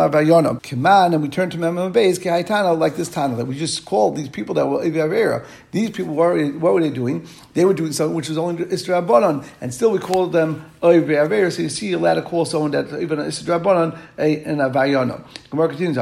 Avayona. 0.55 0.61
Kiman, 0.61 1.13
and 1.13 1.21
we 1.21 1.29
turn 1.29 1.49
to 1.49 1.57
Mem 1.57 1.75
Beis 1.93 2.19
Kehaitana 2.19 2.77
like 2.77 2.95
this 2.95 3.09
Tana 3.09 3.35
that 3.35 3.45
we 3.45 3.57
just 3.57 3.85
called 3.85 4.15
these 4.15 4.29
people 4.29 4.55
that 4.55 4.67
were 4.67 4.79
Avera. 4.83 5.45
These 5.71 5.91
people 5.91 6.15
were 6.15 6.47
what 6.51 6.73
were 6.73 6.81
they 6.81 6.89
doing? 6.89 7.27
They 7.53 7.65
were 7.65 7.73
doing 7.73 7.91
something 7.91 8.15
which 8.15 8.29
was 8.29 8.37
only 8.37 8.63
Isra 8.65 9.05
Rabbanon, 9.05 9.45
and 9.61 9.73
still 9.73 9.91
we 9.91 9.99
called 9.99 10.33
them 10.33 10.69
Avera. 10.81 11.51
So 11.51 11.61
you 11.63 11.69
see, 11.69 11.89
you're 11.89 11.99
allowed 11.99 12.15
to 12.15 12.21
call 12.21 12.45
someone 12.45 12.71
that 12.71 12.87
even 13.01 13.19
Isra 13.19 13.59
Rabbanon 13.59 13.97
an 14.17 14.57
Avayona. 14.57 15.23
Gemara 15.49 15.69
continues. 15.69 15.97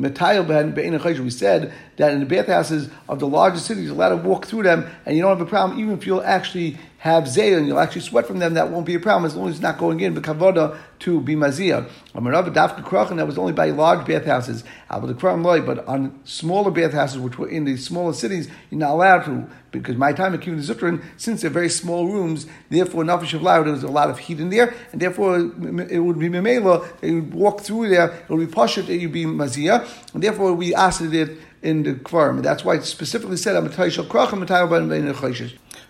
We 0.00 1.30
said 1.30 1.72
that 1.96 2.12
in 2.12 2.20
the 2.20 2.26
bathhouses 2.26 2.88
of 3.08 3.18
the 3.18 3.26
largest 3.26 3.66
cities, 3.66 3.86
you're 3.86 3.94
allowed 3.94 4.10
to 4.10 4.16
walk 4.16 4.46
through 4.46 4.62
them, 4.62 4.88
and 5.04 5.16
you 5.16 5.22
don't 5.22 5.36
have 5.36 5.44
a 5.46 5.50
problem, 5.50 5.80
even 5.80 5.94
if 5.94 6.06
you'll 6.06 6.22
actually 6.22 6.78
have 6.98 7.24
zayah 7.24 7.58
and 7.58 7.66
you'll 7.68 7.78
actually 7.78 8.00
sweat 8.00 8.26
from 8.26 8.40
them, 8.40 8.54
that 8.54 8.70
won't 8.70 8.84
be 8.84 8.96
a 8.96 9.00
problem 9.00 9.24
as 9.24 9.36
long 9.36 9.48
as 9.48 9.54
it's 9.54 9.62
not 9.62 9.78
going 9.78 10.00
in 10.00 10.14
but 10.14 10.24
kavoda 10.24 10.76
to 10.98 11.20
be 11.20 11.36
mazia. 11.36 11.88
That 12.12 13.26
was 13.26 13.38
only 13.38 13.52
by 13.52 13.70
large 13.70 14.04
bathhouses, 14.04 14.64
but 14.88 15.86
on 15.86 16.20
smaller 16.24 16.72
bathhouses, 16.72 17.18
which 17.18 17.38
were 17.38 17.48
in 17.48 17.64
the 17.64 17.76
smaller 17.76 18.12
cities, 18.12 18.48
you're 18.70 18.80
not 18.80 18.90
allowed 18.90 19.24
to 19.26 19.48
because 19.70 19.96
my 19.96 20.12
time 20.12 20.34
at 20.34 20.40
Kivin 20.40 20.58
Zutrin, 20.58 21.04
since 21.18 21.42
they're 21.42 21.50
very 21.50 21.68
small 21.68 22.08
rooms, 22.08 22.46
therefore 22.70 23.04
Nafish 23.04 23.34
of 23.34 23.42
Loud, 23.42 23.66
there's 23.66 23.82
a 23.82 23.88
lot 23.88 24.10
of 24.10 24.18
heat 24.18 24.40
in 24.40 24.48
there, 24.48 24.74
and 24.92 25.00
therefore 25.00 25.36
it 25.36 26.00
would 26.00 26.18
be 26.18 26.28
Memela, 26.28 26.84
they 27.00 27.12
would 27.12 27.32
walk 27.32 27.60
through 27.60 27.90
there, 27.90 28.10
it 28.10 28.28
would 28.28 28.40
be 28.40 28.52
Pashat, 28.52 28.88
it 28.88 29.02
would 29.02 29.12
be 29.12 29.24
Mazia, 29.24 29.86
and 30.14 30.22
therefore 30.22 30.54
we 30.54 30.74
asked 30.74 31.02
it 31.02 31.38
in 31.62 31.82
the 31.82 31.92
Kvarim. 31.94 32.42
That's 32.42 32.64
why 32.64 32.76
it 32.76 32.84
specifically 32.84 33.36
said, 33.36 33.54
Amatay 33.62 33.92
Shal 33.92 34.06
Krach, 34.06 34.28
Amatay 34.28 34.66
Rabban 34.66 34.88
Ben 34.88 35.04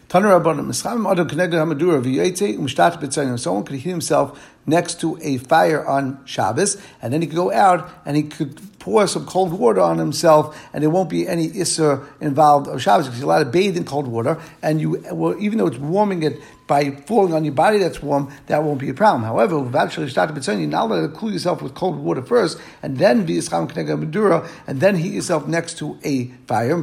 Taner 0.09 0.41
Rabbanim, 0.41 0.67
Mischam 0.69 1.07
Adam 1.07 1.29
Keneged 1.29 1.53
Hamadura, 1.53 2.01
V'yetze, 2.03 2.57
Umshtat 2.57 2.99
B'tzayim. 2.99 3.39
Someone 3.39 3.63
could 3.63 3.77
heat 3.77 3.91
himself 3.91 4.57
next 4.67 5.01
to 5.01 5.19
a 5.23 5.39
fire 5.39 5.87
on 5.87 6.25
Shabbos, 6.25 6.77
and 7.01 7.13
then 7.13 7.23
he 7.23 7.27
could 7.27 7.37
go 7.37 7.53
out 7.53 7.91
and 8.05 8.17
he 8.17 8.25
could 8.25 8.61
pour 8.79 9.07
some 9.07 9.27
cold 9.27 9.53
water 9.53 9.81
on 9.81 9.99
himself, 9.99 10.59
and 10.73 10.83
there 10.83 10.91
won't 10.91 11.11
be 11.11 11.27
any 11.27 11.49
isser 11.49 12.07
involved 12.21 12.69
of 12.69 12.81
Shabbos 12.81 13.07
because 13.07 13.21
you're 13.21 13.29
allowed 13.29 13.45
to 13.45 13.51
bathe 13.51 13.77
in 13.77 13.85
cold 13.85 14.07
water, 14.07 14.41
and 14.63 14.81
you, 14.81 15.05
well, 15.13 15.37
even 15.39 15.59
though 15.59 15.67
it's 15.67 15.79
warming 15.79 16.23
it 16.23 16.41
by 16.67 16.91
falling 16.91 17.33
on 17.33 17.45
your 17.45 17.55
body 17.55 17.79
that's 17.79 18.03
warm, 18.03 18.31
that 18.47 18.63
won't 18.63 18.79
be 18.79 18.91
a 18.91 18.95
problem. 18.95 19.23
However, 19.23 19.59
eventually 19.59 20.09
start 20.11 20.29
to 20.29 20.35
you're 20.61 20.69
now 20.69 20.87
allowed 20.87 21.01
to 21.01 21.09
cool 21.09 21.33
yourself 21.33 21.63
with 21.63 21.75
cold 21.75 21.97
water 21.97 22.23
first, 22.23 22.61
and 22.83 22.99
then 22.99 23.25
be 23.25 23.35
medura, 23.97 24.47
and 24.67 24.81
then 24.81 24.95
heat 24.95 25.13
yourself 25.13 25.47
next 25.47 25.79
to 25.79 25.99
a 26.05 26.27
fire, 26.47 26.77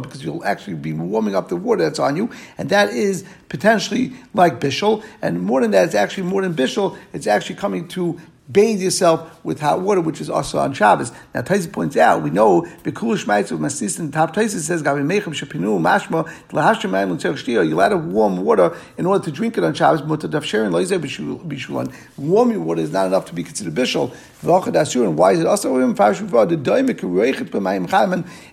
because 0.00 0.22
you'll 0.22 0.44
actually 0.44 0.76
be 0.76 0.92
warming 0.92 1.34
up 1.34 1.48
the 1.48 1.56
water 1.56 1.82
that's 1.82 1.98
on 1.98 2.14
you, 2.14 2.30
and 2.56 2.68
that 2.68 2.90
is 2.90 3.24
potentially 3.48 4.12
like 4.32 4.60
bishul, 4.60 5.02
and 5.22 5.40
more 5.40 5.60
than 5.60 5.70
that, 5.70 5.86
it's 5.86 5.94
actually 5.94 6.24
more 6.24 6.42
than 6.42 6.54
bishul, 6.74 6.96
it's 7.12 7.26
actually 7.26 7.56
coming 7.56 7.88
to 7.88 8.20
bathe 8.50 8.82
yourself 8.82 9.42
with 9.42 9.58
hot 9.60 9.80
water, 9.80 10.02
which 10.02 10.20
is 10.20 10.28
also 10.28 10.58
on 10.58 10.74
Shabbos. 10.74 11.12
Now, 11.34 11.40
Taisi 11.40 11.72
points 11.72 11.96
out, 11.96 12.22
we 12.22 12.28
know, 12.28 12.62
Bikul 12.82 13.16
Shmaitz 13.16 13.50
with 13.50 13.60
Masis 13.60 13.96
the 13.96 14.12
top 14.12 14.34
Taisi 14.34 14.58
says, 14.60 14.82
Gabi 14.82 15.02
Mechem 15.02 15.32
Shapinu, 15.32 15.80
Mashma, 15.80 16.28
Lahashim 16.50 16.90
Mayim 16.90 17.16
Lutzerch 17.16 17.42
Shtir, 17.42 17.66
you 17.66 17.80
add 17.80 17.94
warm 17.94 18.44
water 18.44 18.76
in 18.98 19.06
order 19.06 19.24
to 19.24 19.30
drink 19.30 19.56
it 19.56 19.64
on 19.64 19.72
Shabbos, 19.72 20.02
but 20.02 20.20
to 20.20 20.28
Dafsherin 20.28 20.72
Loizeh 20.72 20.98
Bishulan. 21.00 21.94
Warm 22.18 22.64
water 22.66 22.82
is 22.82 22.92
not 22.92 23.06
enough 23.06 23.24
to 23.26 23.34
be 23.34 23.42
considered 23.42 23.74
Bishul. 23.74 24.12
And 24.46 25.16
why 25.16 25.32
is 25.32 25.40
it 25.40 25.46
also 25.46 25.74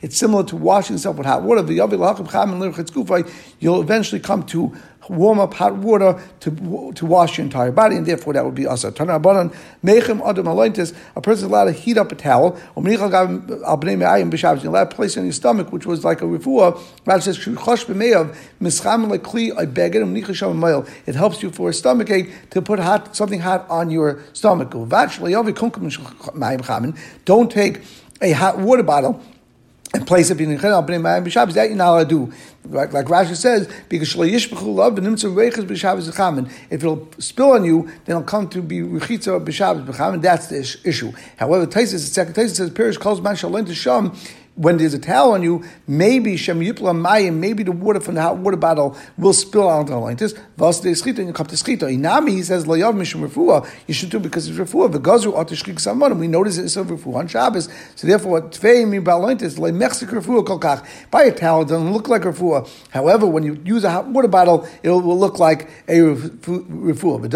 It's 0.02 0.18
similar 0.18 0.44
to 0.46 0.56
washing 0.56 0.96
yourself 0.96 1.18
with 1.18 1.26
hot 1.28 1.44
water. 1.44 1.74
You'll 3.60 3.82
eventually 3.82 4.22
come 4.22 4.44
to 4.44 4.78
warm 5.12 5.40
up 5.40 5.54
hot 5.54 5.76
water 5.76 6.20
to, 6.40 6.94
to 6.96 7.06
wash 7.06 7.38
your 7.38 7.44
entire 7.44 7.72
body, 7.72 7.98
and 7.98 8.06
therefore 8.06 8.34
that 8.34 8.46
would 8.46 8.56
be 8.56 8.66
asa. 8.66 8.88
A 8.88 8.94
person 11.22 11.32
is 11.32 11.44
allowed 11.44 11.66
to 11.66 11.72
heat 11.72 11.98
up 11.98 12.12
a 12.12 12.16
towel, 12.16 12.58
you're 12.76 13.06
allowed 13.06 14.90
to 14.90 14.96
place 14.96 15.18
it 15.18 15.20
on 15.20 15.26
your 15.26 15.34
stomach, 15.34 15.72
which 15.72 15.86
was 15.86 16.06
like 16.06 16.22
a 16.22 16.26
refuah. 16.26 16.82
Rav 17.06 17.24
says, 17.24 17.38
it 21.08 21.16
helps 21.16 21.44
you 21.44 21.52
for 21.52 21.70
a 21.70 21.74
stomach 21.74 22.10
ache 22.10 22.50
to 22.50 22.62
put 22.62 22.80
hot, 22.80 23.16
something 23.16 23.40
hot 23.40 23.70
on 23.70 23.90
your 23.90 24.24
stomach. 24.34 24.72
Don't 27.26 27.52
take 27.52 27.82
a 28.22 28.32
hot 28.32 28.58
water 28.60 28.84
bottle 28.84 29.22
and 29.94 30.08
place 30.08 30.30
it 30.30 30.40
in 30.40 30.58
Shabbos. 30.58 31.56
That 31.56 31.68
you're 31.68 31.76
not 31.76 31.90
allowed 31.90 32.10
to 32.10 32.28
do. 32.28 32.34
Like, 32.64 32.94
like 32.94 33.08
Rashi 33.08 33.36
says, 33.36 33.68
because 33.90 34.16
if 36.70 36.72
it'll 36.72 37.10
spill 37.18 37.52
on 37.52 37.66
you, 37.66 37.84
then 38.06 38.16
it'll 38.16 38.24
come 38.24 38.48
to 38.50 38.62
be 38.62 38.80
rechitza 38.80 39.44
b'Shabbos 39.44 39.86
b'chamin. 39.86 40.22
That's 40.22 40.48
the 40.48 40.60
issue. 40.88 41.12
However, 41.38 41.66
Taisus, 41.66 41.92
the 41.92 42.00
second 42.00 42.36
Taisus 42.36 42.56
says, 42.56 42.70
Pirish 42.70 43.00
calls 43.00 43.20
man 43.20 43.36
shalom 43.36 43.66
to 43.66 43.76
sham 43.76 44.16
when 44.56 44.78
there's 44.78 44.94
a 44.94 45.00
towel 45.00 45.32
on 45.32 45.44
you, 45.44 45.64
maybe 45.88 46.36
Shem 46.36 46.60
Yipla 46.60 46.94
Mayim, 46.94 47.36
maybe 47.36 47.64
the 47.64 47.72
water 47.72 48.00
from 48.00 48.16
the 48.16 48.22
hot 48.22 48.38
water 48.38 48.58
bottle 48.58 48.98
will 49.18 49.34
spill 49.34 49.70
out 49.70 49.88
the 49.88 49.94
lintis. 49.94 50.38
Vas 50.58 50.82
de 50.82 50.92
schita, 50.92 51.20
and 51.20 51.28
you 51.28 51.34
come 51.34 51.46
to 51.48 51.56
schita. 51.56 51.84
Inami, 51.84 52.32
he 52.32 52.44
says, 52.44 52.66
Layav 52.66 52.94
Mishum 52.96 53.28
Refuah, 53.28 53.66
you 53.88 53.94
should 53.94 54.10
do 54.10 54.20
because 54.20 54.48
it's 54.48 54.58
Refuah. 54.58 54.92
The 54.92 55.00
Gazu 55.00 55.34
ought 55.34 55.48
to 55.48 55.56
shrik 55.56 55.80
someone, 55.80 56.20
we 56.20 56.28
notice 56.28 56.58
it's 56.58 56.76
a 56.76 56.84
Refuah 56.84 57.16
on 57.16 57.28
Shabbos. 57.28 57.70
So 57.96 58.08
therefore, 58.08 58.42
Tvei 58.42 58.88
Mi 58.88 59.00
Balintis, 59.00 59.58
Le 59.58 59.72
Mechsik 59.72 60.10
Refuah 60.10 60.44
Kolkach. 60.46 60.86
Buy 61.10 61.24
a 61.24 61.32
towel, 61.32 61.62
it 61.62 61.70
doesn't 61.70 61.94
look 61.94 62.10
like 62.10 62.24
Refuah. 62.24 62.70
However, 62.90 63.26
when 63.26 63.44
you 63.44 63.62
use 63.64 63.84
a 63.86 63.90
hot 63.90 64.08
water 64.08 64.28
bottle, 64.28 64.68
it 64.84 64.90
will 64.90 65.18
look 65.18 65.40
like 65.40 65.70
a 65.88 65.94
Refuah. 65.94 67.22
But 67.22 67.32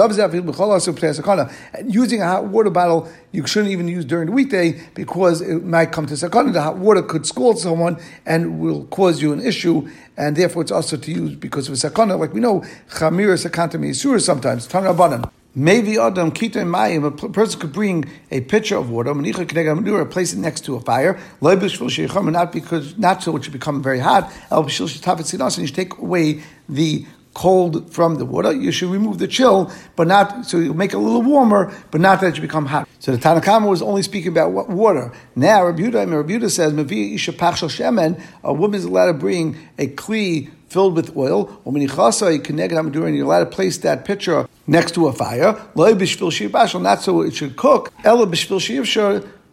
using 1.94 2.22
a 2.22 2.26
hot 2.26 2.46
water 2.46 2.70
bottle, 2.70 3.10
you 3.32 3.48
shouldn't 3.48 3.72
even 3.72 3.88
use 3.88 4.06
during 4.06 4.28
the 4.28 4.32
weekday 4.32 4.82
because 4.94 5.42
it 5.42 5.64
might 5.64 5.92
come 5.92 6.06
to 6.08 6.14
sakana. 6.14 6.54
The 6.54 6.62
hot 6.62 6.78
water 6.78 7.05
could 7.08 7.26
scald 7.26 7.60
someone 7.60 7.98
and 8.26 8.60
will 8.60 8.86
cause 8.86 9.22
you 9.22 9.34
an 9.34 9.42
issue, 9.42 9.90
and 10.18 10.36
therefore 10.36 10.62
it's 10.62 10.72
also 10.72 10.98
to 10.98 11.12
use 11.12 11.36
because 11.36 11.68
of 11.68 11.74
a 11.74 11.78
sakana. 11.78 12.20
Like 12.20 12.34
we 12.34 12.40
know, 12.40 12.62
chamir 12.90 13.34
is 13.34 13.46
sakanta 13.46 13.80
meisura 13.80 14.22
sometimes. 14.22 14.68
Tanabanan. 14.68 15.30
Maybe 15.58 15.98
Adam 15.98 16.34
Kita 16.34 16.66
Mayim, 16.66 17.06
a 17.06 17.30
person 17.30 17.62
could 17.62 17.72
bring 17.72 18.04
a 18.30 18.42
pitcher 18.42 18.76
of 18.76 18.90
water, 18.90 19.14
Knega 19.14 20.12
place 20.12 20.34
it 20.34 20.40
next 20.40 20.66
to 20.66 20.76
a 20.76 20.82
fire, 20.82 21.18
not 21.42 22.52
because 22.52 22.98
not 22.98 23.24
so 23.24 23.38
it 23.38 23.44
should 23.46 23.54
become 23.54 23.82
very 23.82 24.00
hot, 24.00 24.30
and 24.52 25.58
you 25.58 25.68
take 25.68 25.98
away 25.98 26.42
the 26.68 27.06
cold 27.36 27.94
from 27.94 28.16
the 28.16 28.26
water, 28.26 28.52
you 28.52 28.72
should 28.72 28.90
remove 28.90 29.20
the 29.20 29.28
chill, 29.28 29.70
but 29.96 30.08
not 30.08 30.48
so 30.48 30.58
you 30.58 30.74
make 30.74 30.94
it 30.94 30.96
a 30.96 31.00
little 31.00 31.22
warmer, 31.22 31.72
but 31.92 32.02
not 32.02 32.20
that 32.22 32.36
you 32.36 32.42
become 32.42 32.66
hot. 32.66 32.88
So 33.00 33.12
the 33.12 33.20
Tanakhama 33.20 33.70
was 33.70 33.84
only 33.84 34.02
speaking 34.02 34.32
about 34.32 34.70
water. 34.70 35.12
Now 35.36 35.66
Rabbi 35.66 35.84
Yehuda, 35.84 36.50
says, 36.50 36.74
"Mavi 36.74 37.14
isha 37.14 37.34
pachshel 37.34 37.70
shemen." 37.70 38.20
A 38.44 38.54
woman 38.54 38.80
is 38.80 38.86
allowed 38.86 39.08
to 39.08 39.14
bring 39.14 39.58
a 39.78 39.88
kli 39.88 40.50
filled 40.70 40.96
with 40.96 41.16
oil. 41.16 41.62
Or 41.64 41.78
you're 41.78 43.26
allowed 43.26 43.40
to 43.40 43.46
place 43.46 43.78
that 43.80 44.06
pitcher 44.06 44.48
next 44.66 44.94
to 44.96 45.08
a 45.08 45.14
fire. 45.14 45.56
Not 45.76 47.02
so 47.02 47.22
it 47.22 47.36
should 47.36 47.56
cook. 47.56 47.92
Ella 48.04 48.26
b'shvil 48.28 48.60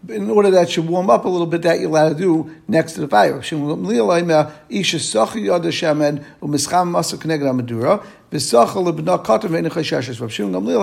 in 0.08 0.30
order 0.30 0.50
that 0.50 0.70
should 0.70 0.88
warm 0.88 1.10
up 1.10 1.24
a 1.24 1.28
little 1.28 1.46
bit, 1.46 1.62
that 1.62 1.78
you're 1.78 1.88
allowed 1.88 2.08
to 2.10 2.14
do 2.14 2.54
next 2.66 2.92
to 2.94 3.00
the 3.00 3.08
fire. 3.08 3.40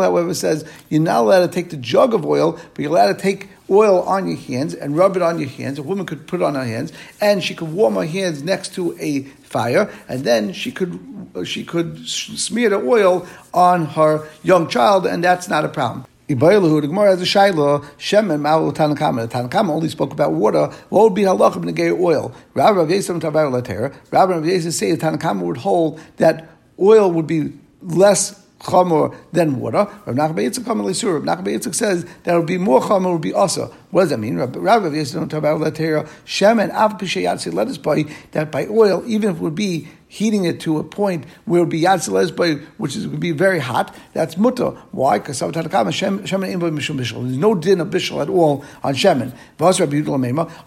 However, 0.02 0.34
says 0.34 0.66
you're 0.90 1.02
not 1.02 1.20
allowed 1.22 1.42
to 1.42 1.48
take 1.48 1.70
the 1.70 1.78
jug 1.78 2.14
of 2.14 2.26
oil, 2.26 2.60
but 2.74 2.80
you're 2.80 2.92
allowed 2.92 3.14
to 3.14 3.22
take 3.22 3.50
oil 3.70 4.02
on 4.04 4.28
your 4.28 4.38
hands 4.38 4.74
and 4.74 4.96
rub 4.96 5.16
it 5.16 5.22
on 5.22 5.38
your 5.40 5.50
hands. 5.50 5.80
A 5.80 5.84
woman 5.84 6.06
could 6.06 6.26
put 6.28 6.42
it 6.42 6.44
on 6.44 6.56
her 6.56 6.66
hands, 6.66 6.94
and 7.20 7.44
she 7.44 7.56
could 7.56 7.74
warm 7.74 7.96
her 7.96 8.06
hands 8.06 8.42
next 8.42 8.74
to 8.76 8.98
a 9.00 9.24
fire, 9.24 9.92
and 10.08 10.24
then 10.24 10.54
she 10.54 10.72
could 10.72 11.00
she 11.44 11.64
could 11.64 12.08
smear 12.08 12.70
the 12.70 12.78
oil 12.78 13.28
on 13.54 13.86
her 13.86 14.28
young 14.44 14.68
child, 14.68 15.06
and 15.06 15.24
that's 15.24 15.50
not 15.50 15.66
a 15.66 15.70
problem. 15.70 16.06
Ibaylahu, 16.30 16.82
the 16.82 16.88
Gemara 16.88 17.10
has 17.10 17.22
a 17.24 17.26
shaila, 17.26 17.84
Shemen 17.98 18.42
Ma'ul 18.42 18.72
Tanakama. 18.72 19.28
The 19.28 19.36
Tanakama 19.36 19.70
only 19.70 19.90
spoke 19.90 20.14
about 20.14 20.32
water. 20.32 20.68
What 20.90 21.06
would 21.06 21.16
be 21.16 21.24
halacha 21.24 21.56
in 21.56 21.74
the 21.74 21.92
oil? 21.92 22.32
Rabbi 22.54 22.78
Rav 22.78 22.88
Yisrael 22.88 23.20
Tavar 23.20 23.52
Later. 23.52 23.92
Rabbi 24.12 24.34
Rav 24.34 24.44
Yisrael 24.44 24.72
say 24.72 24.92
the 24.92 24.98
Tanakama 24.98 25.42
would 25.42 25.58
hold 25.58 26.00
that 26.18 26.48
oil 26.80 27.12
would 27.12 27.26
be 27.26 27.54
less 27.82 28.46
chamor 28.60 29.16
than 29.32 29.60
water. 29.60 29.88
Rav 30.06 30.16
Nachman 30.16 30.52
Yitzchak 30.52 31.74
says 31.74 32.06
that 32.24 32.36
it 32.36 32.38
would 32.38 32.46
be 32.46 32.60
more 32.60 32.80
chamor 32.80 33.14
would 33.14 33.22
be 33.22 33.34
also. 33.34 33.74
What 33.92 34.02
does 34.02 34.10
that 34.12 34.20
mean? 34.20 34.38
Rabbi 34.38 34.60
Yitzchak 34.60 35.14
don't 35.14 35.30
talk 35.30 35.40
about 35.40 35.62
Latera 35.62 36.08
Shem 36.26 36.60
and 36.60 36.72
Av 36.72 36.98
Pishayatsi. 36.98 37.52
Let 37.54 37.68
us 37.68 37.78
by 37.78 38.06
that 38.32 38.52
by 38.52 38.68
oil, 38.68 39.04
even 39.08 39.32
if 39.32 39.38
it 39.38 39.42
would 39.42 39.56
be 39.56 39.88
heating 40.10 40.44
it 40.46 40.60
to 40.60 40.80
a 40.80 40.84
point 40.84 41.24
where 41.46 41.60
it 41.60 41.64
would 41.64 41.70
be 41.70 41.82
yatzilez 41.82 42.66
which 42.78 42.96
is 42.96 43.08
would 43.08 43.20
be 43.20 43.32
very 43.32 43.60
hot. 43.60 43.96
That's 44.14 44.38
mutter. 44.38 44.72
Why? 44.92 45.20
Because 45.20 45.40
shemen 45.40 46.98
There's 46.98 47.38
no 47.38 47.56
din 47.56 47.80
of 47.80 47.90
bishul 47.90 48.22
at 48.22 48.28
all 48.28 48.66
on 48.84 48.96
shemen. 48.96 49.32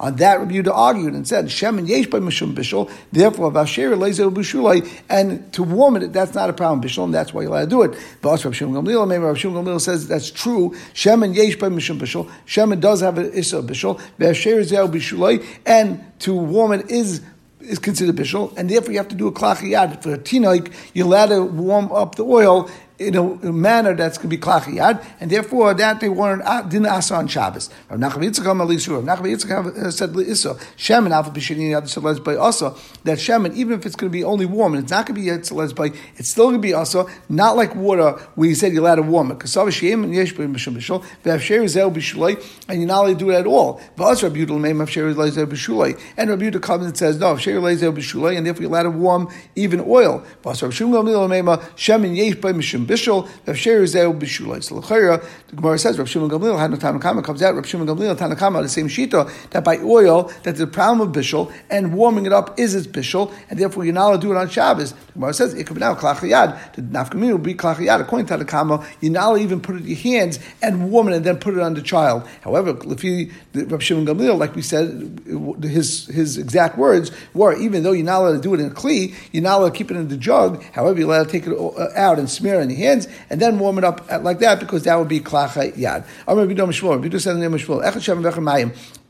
On 0.01 0.17
that, 0.17 0.39
Rabbi 0.39 0.53
Yehuda 0.53 0.73
argued 0.73 1.15
and 1.15 1.27
said 1.27 1.47
shemen 1.47 1.89
yesh 1.89 2.07
by 2.07 2.21
mishum 2.21 2.55
bishul. 2.55 2.91
Therefore, 3.11 3.51
vasher 3.51 3.95
lezer 3.97 4.33
b'shulai, 4.33 4.89
and 5.11 5.53
to 5.53 5.65
warm 5.65 5.97
it, 5.97 6.13
that's 6.13 6.35
not 6.35 6.49
a 6.49 6.53
problem 6.53 6.81
bishul, 6.81 7.05
and 7.05 7.13
that's 7.15 7.35
why 7.35 7.43
you're 7.43 7.51
allowed 7.51 7.63
to 7.63 7.67
do 7.67 7.83
it. 7.83 7.99
But 8.21 8.45
Rabbi 8.45 8.55
Shimon 8.55 8.85
Gamliel, 8.85 9.23
Rabbi 9.23 9.39
Shimon 9.39 9.65
Gamliel 9.65 9.81
says 9.81 10.07
that's 10.07 10.31
true. 10.31 10.71
Shemen 10.95 11.35
yesh 11.35 11.57
by 11.57 11.69
mishum 11.69 11.99
bishul. 11.99 12.31
Shemen 12.47 12.81
does 12.81 13.01
have 13.01 13.12
an 13.19 13.33
issa 13.33 13.63
bishul. 13.63 14.01
Vasher 14.19 14.63
zel 14.65 14.89
b'shulai, 14.89 15.45
and 15.67 16.05
to 16.21 16.35
warm 16.35 16.73
it 16.73 16.91
is 16.91 17.23
is 17.61 17.79
considered 17.79 18.17
bishul, 18.17 18.57
and 18.57 18.69
therefore 18.69 18.93
you 18.93 18.99
have 18.99 19.09
to 19.09 19.15
do 19.15 19.29
a 19.29 19.33
klachiyad. 19.33 20.03
For 20.03 20.15
a 20.15 20.19
tinoik, 20.19 20.73
you're 20.95 21.07
allowed 21.07 21.27
to 21.27 21.45
warm 21.45 21.93
up 21.93 22.17
the 22.17 22.25
oil 22.25 22.71
in 23.09 23.17
a, 23.17 23.53
manner 23.53 23.95
that's 23.95 24.19
going 24.19 24.31
to 24.31 24.37
be 24.37 24.41
klachiyad, 24.41 25.05
and 25.21 25.31
therefore 25.31 25.75
that 25.75 26.01
they 26.01 26.09
weren't 26.09 26.43
uh, 26.43 26.63
didn't 26.63 26.87
asa 26.87 27.15
on 27.15 27.29
Shabbos. 27.29 27.71
Rav 27.89 28.01
Nachman 28.01 28.25
Yitzchak. 28.25 28.47
Rav 28.47 28.57
Nachman 29.05 29.35
Yitzchak 29.35 29.77
uh, 29.77 29.91
said 29.91 30.17
Issa 30.17 30.55
Shemin 30.77 31.11
Alpha 31.11 31.31
B'Shini 31.31 31.71
Yad 31.71 31.83
Selez 31.85 32.23
by 32.23 32.37
also 32.37 32.77
that 33.05 33.19
Shemin 33.19 33.55
even 33.55 33.79
if 33.79 33.87
it's 33.87 33.97
going 33.97 34.11
to 34.11 34.13
be 34.13 34.25
only 34.25 34.47
warm 34.47 34.75
and 34.75 34.83
it's 34.83 34.91
not 34.91 35.07
going 35.07 35.15
to 35.17 35.21
be 35.21 35.29
Selez 35.29 35.75
by 35.75 35.93
it's 36.17 36.29
still 36.29 36.47
going 36.47 36.57
to 36.57 36.61
be 36.61 36.75
also 36.75 37.09
not 37.29 37.57
like 37.57 37.75
water 37.75 38.13
where 38.35 38.49
you 38.49 38.55
said 38.55 38.73
you're 38.73 38.83
allowed 38.83 38.97
to 38.97 39.03
warm 39.03 39.31
it 39.31 39.39
because 39.39 39.53
Shem 39.75 40.05
and 40.05 40.15
Yesh 40.15 40.35
B'Mishum 40.35 40.77
B'Shul 40.77 41.05
V'Avsher 41.25 41.69
Zel 41.69 41.91
B'Shulay 41.91 42.43
and 42.69 42.79
you're 42.79 42.89
not 42.89 43.05
allowed 43.05 43.19
to 43.19 43.25
do 43.25 43.31
it 43.31 43.35
at 43.35 43.47
all. 43.47 43.81
Rabbi 43.97 44.15
Yudel 44.15 44.59
Meim 44.59 44.85
Avsher 44.85 45.13
Zel 45.31 45.47
B'Shulay 45.47 46.01
and 46.17 46.31
Rabbi 46.31 46.51
Yudel 46.51 46.63
comes 46.63 46.87
and 46.87 46.97
says 46.97 47.19
no 47.19 47.35
Avsher 47.35 47.77
Zel 47.77 47.93
B'Shulay 47.93 48.37
and 48.37 48.47
therefore 48.47 48.63
you're 48.63 48.71
allowed 48.71 48.85
to 48.85 48.91
warm 48.91 49.29
even 49.57 49.81
oil. 49.81 50.25
V'As 50.43 50.63
Rabbi 50.63 50.75
Shmuel 50.75 51.29
Meim 51.29 51.57
Shemin 51.77 52.17
Yesh 52.17 52.37
B'Mishum 52.37 52.87
B'Shul 52.93 53.29
Sher 53.55 53.87
Zeu 53.87 54.13
B'Shulai. 54.13 54.63
So 54.63 54.81
the 54.81 55.57
Gemara 55.57 55.79
says 55.79 55.99
Rav 55.99 56.09
Shimon 56.09 56.31
Gamliel 56.31 56.59
had 56.59 56.71
no 56.71 56.77
Tanakama 56.77 57.25
comes 57.25 57.43
out. 57.43 57.55
Rav 57.55 57.67
Shimon 57.67 57.87
Gamliel 57.87 58.17
Tanakama 58.17 58.63
the 58.63 58.69
same 58.69 58.89
shita 58.89 59.31
that 59.51 59.65
by 59.65 59.79
oil 59.79 60.31
that 60.43 60.57
the 60.57 60.67
problem 60.67 61.09
of 61.09 61.15
bishul 61.15 61.53
and 61.71 61.95
warming 61.95 62.27
it 62.27 62.33
up 62.33 62.59
is 62.59 62.75
its 62.75 62.87
bishul 62.87 63.33
and 63.51 63.59
therefore 63.59 63.85
you're 63.85 63.95
not 63.95 64.09
allowed 64.09 64.21
to 64.21 64.27
do 64.27 64.33
it 64.33 64.37
on 64.37 64.49
Shabbos. 64.49 64.93
The 64.93 65.13
Gemara 65.15 65.35
says 65.35 65.55
it 65.55 65.67
could 65.67 65.75
be 65.75 65.81
now 65.81 65.95
klachiyad. 65.95 66.75
The 66.75 66.83
nafkamina 66.83 67.33
will 67.33 67.39
be 67.39 67.55
klachiyad. 67.55 68.01
According 68.01 68.27
to 68.27 68.39
Tanakama, 68.39 68.87
you're 69.01 69.13
not 69.13 69.31
allowed 69.31 69.41
even 69.41 69.61
put 69.61 69.77
it 69.77 69.83
in 69.83 69.89
your 69.89 69.99
hands 69.99 70.39
and 70.63 70.91
warm 70.91 71.09
it 71.09 71.17
and 71.17 71.25
then 71.25 71.39
put 71.39 71.55
it 71.55 71.61
on 71.61 71.75
the 71.75 71.83
child. 71.83 72.27
However, 72.43 72.77
you 73.03 73.33
Rav 73.55 73.83
Shimon 73.83 74.07
Gamliel, 74.07 74.39
like 74.39 74.55
we 74.55 74.63
said, 74.63 75.21
his 75.63 76.07
his 76.07 76.39
exact 76.39 76.79
words 76.79 77.11
were 77.35 77.55
even 77.57 77.83
though 77.83 77.93
you're 77.93 78.05
not 78.05 78.21
allowed 78.21 78.33
to 78.33 78.41
do 78.41 78.55
it 78.55 78.61
in 78.61 78.67
a 78.67 78.71
kli, 78.71 79.15
you're 79.33 79.43
not 79.43 79.61
allowed 79.61 79.71
to 79.71 79.79
keep 79.79 79.91
it 79.91 79.97
in 79.97 80.09
the 80.09 80.17
jug. 80.17 80.63
However, 80.73 80.99
you're 80.99 81.09
allowed 81.09 81.25
to 81.25 81.31
take 81.31 81.47
it 81.47 81.53
uh, 81.53 81.89
out 81.97 82.19
and 82.19 82.31
smear 82.31 82.61
it 82.61 82.65
in 82.65 82.71
your 82.71 82.79
hands 82.83 83.09
and 83.31 83.41
then 83.41 83.59
warm 83.59 83.79
it 83.79 83.85
up 83.85 84.07
like 84.23 84.39
that 84.41 84.61
because 84.61 84.85
that 84.85 84.97
would 84.97 85.09
be 85.09 85.21
klacha 85.21 85.73
yad. 85.75 86.05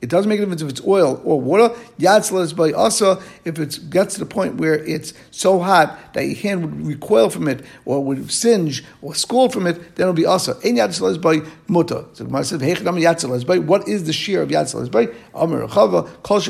It 0.02 0.10
doesn't 0.10 0.28
make 0.28 0.40
a 0.40 0.42
difference 0.42 0.62
if 0.62 0.68
it's 0.68 0.84
oil 0.84 1.22
or 1.24 1.40
water. 1.40 1.72
Yad 2.00 2.56
by 2.56 2.72
also 2.72 3.22
if 3.44 3.56
it 3.60 3.78
gets 3.88 4.14
to 4.14 4.20
the 4.20 4.26
point 4.26 4.56
where 4.56 4.74
it's 4.74 5.14
so 5.30 5.60
hot 5.60 6.12
that 6.14 6.26
your 6.26 6.34
hand 6.34 6.62
would 6.64 6.86
recoil 6.86 7.30
from 7.30 7.46
it 7.46 7.64
or 7.84 8.04
would 8.04 8.28
singe 8.32 8.84
or 9.00 9.14
scald 9.14 9.52
from 9.52 9.68
it, 9.68 9.94
then 9.94 10.04
it'll 10.04 10.12
be 10.12 10.26
also. 10.26 10.54
Ein 10.64 10.74
yad 10.74 11.22
by 11.22 11.48
muta. 11.68 12.04
So 12.14 12.24
Gemara 12.24 12.44
says, 12.44 12.60
yad 12.60 13.46
by. 13.46 13.58
What 13.58 13.86
is 13.86 14.02
the 14.02 14.12
shear 14.12 14.42
of 14.42 14.48
yad 14.48 14.90
by? 14.90 15.06
Amar 15.34 15.68
chava 15.68 16.08
kol 16.24 16.40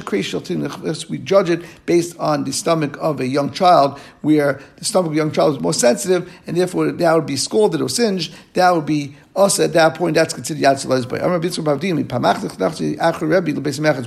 We 1.10 1.18
judge 1.18 1.50
it 1.50 1.62
based 1.84 2.18
on 2.18 2.44
the 2.44 2.52
stomach 2.54 2.96
of 3.00 3.20
a 3.20 3.26
young 3.26 3.52
child, 3.52 3.98
where 4.22 4.62
the 4.76 4.86
stomach 4.86 5.08
of 5.08 5.12
a 5.12 5.16
young 5.16 5.30
child 5.30 5.56
is 5.56 5.60
more 5.60 5.74
sensitive, 5.74 6.32
and 6.46 6.56
therefore 6.56 6.90
that 6.90 7.14
would 7.14 7.26
be 7.26 7.36
scalded 7.36 7.82
or 7.82 7.90
singed. 7.90 8.34
That 8.54 8.70
would 8.74 8.86
be 8.86 9.14
also, 9.34 9.64
at 9.64 9.72
that 9.72 9.94
point, 9.94 10.14
that's 10.14 10.34
considered 10.34 10.62
Yad 10.62 10.84
Lesbay. 10.84 11.22